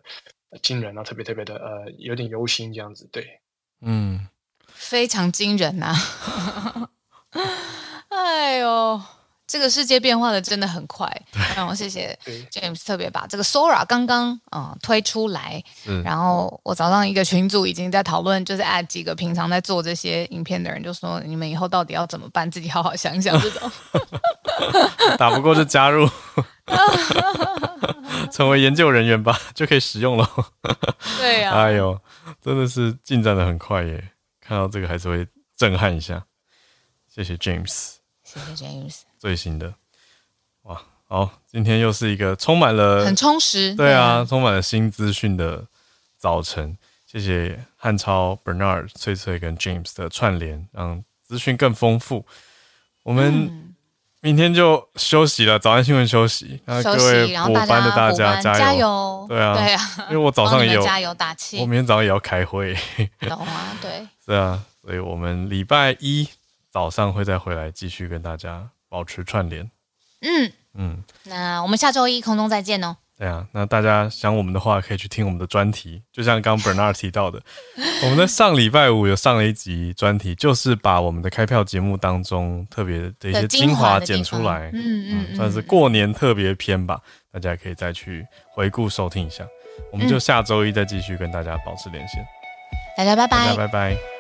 [0.63, 3.39] 惊人啊，特别特别的呃，有点忧心这样子，对，
[3.81, 4.27] 嗯，
[4.65, 6.89] 非常惊人呐、啊，
[8.09, 9.16] 哎呦。
[9.47, 11.09] 这个世界变化的真的很快，
[11.55, 12.17] 然后谢谢
[12.51, 15.63] James 特别把这个 Sora 刚刚啊、呃、推出来，
[16.03, 23.71] 然后我早上一个群组已经在讨论，就是 add 几个平常在做这些影片的人，就说你们以后到底要怎么办，自己好好想想这种。
[25.17, 26.09] 打不过就加入，
[28.31, 30.29] 成为研究人员吧，就可以使用了。
[31.19, 31.97] 对呀、啊，哎呦，
[32.41, 34.11] 真的是进展的很快耶！
[34.41, 35.25] 看到这个还是会
[35.55, 36.25] 震撼一下。
[37.07, 39.06] 谢谢 James，谢谢 James。
[39.17, 39.73] 最新的，
[40.63, 45.65] 哇，好，今天又是一个充满了很充实，对啊，充满了新资讯的
[46.17, 46.77] 早晨。
[47.05, 52.25] 谢谢汉超、Bernard、翠翠跟 James 的串联，让资讯更丰富。
[53.03, 53.73] 我们
[54.19, 56.59] 明天就休息了，早安新闻休息。
[56.65, 62.75] 那各位补班的大家加油，对啊，对啊，因为我早上也有加油打气，我明天早上也要开会，
[63.21, 63.77] 懂啊？
[63.81, 66.27] 对， 是啊，所以我们礼拜一
[66.69, 68.69] 早上会再回来继续跟大家。
[68.89, 69.69] 保持串联，
[70.21, 70.51] 嗯。
[70.79, 72.95] 嗯，那我们下周一空中再见哦。
[73.17, 77.41] 对啊，那大家想我们的话，可以去听我们的专题，就像刚刚 Bernard 提到的，
[78.03, 89.43] 我们的上礼拜五有上了一集专题，就是把我们的开票节目当中特别的一些精华剪出来，嗯嗯，嗯，算是过年特别篇吧，大家可以再去回顾收听一下。
[89.91, 92.23] 我们就下周一再继续跟大家保持连线，
[92.95, 94.16] 大家拜拜，大家拜拜。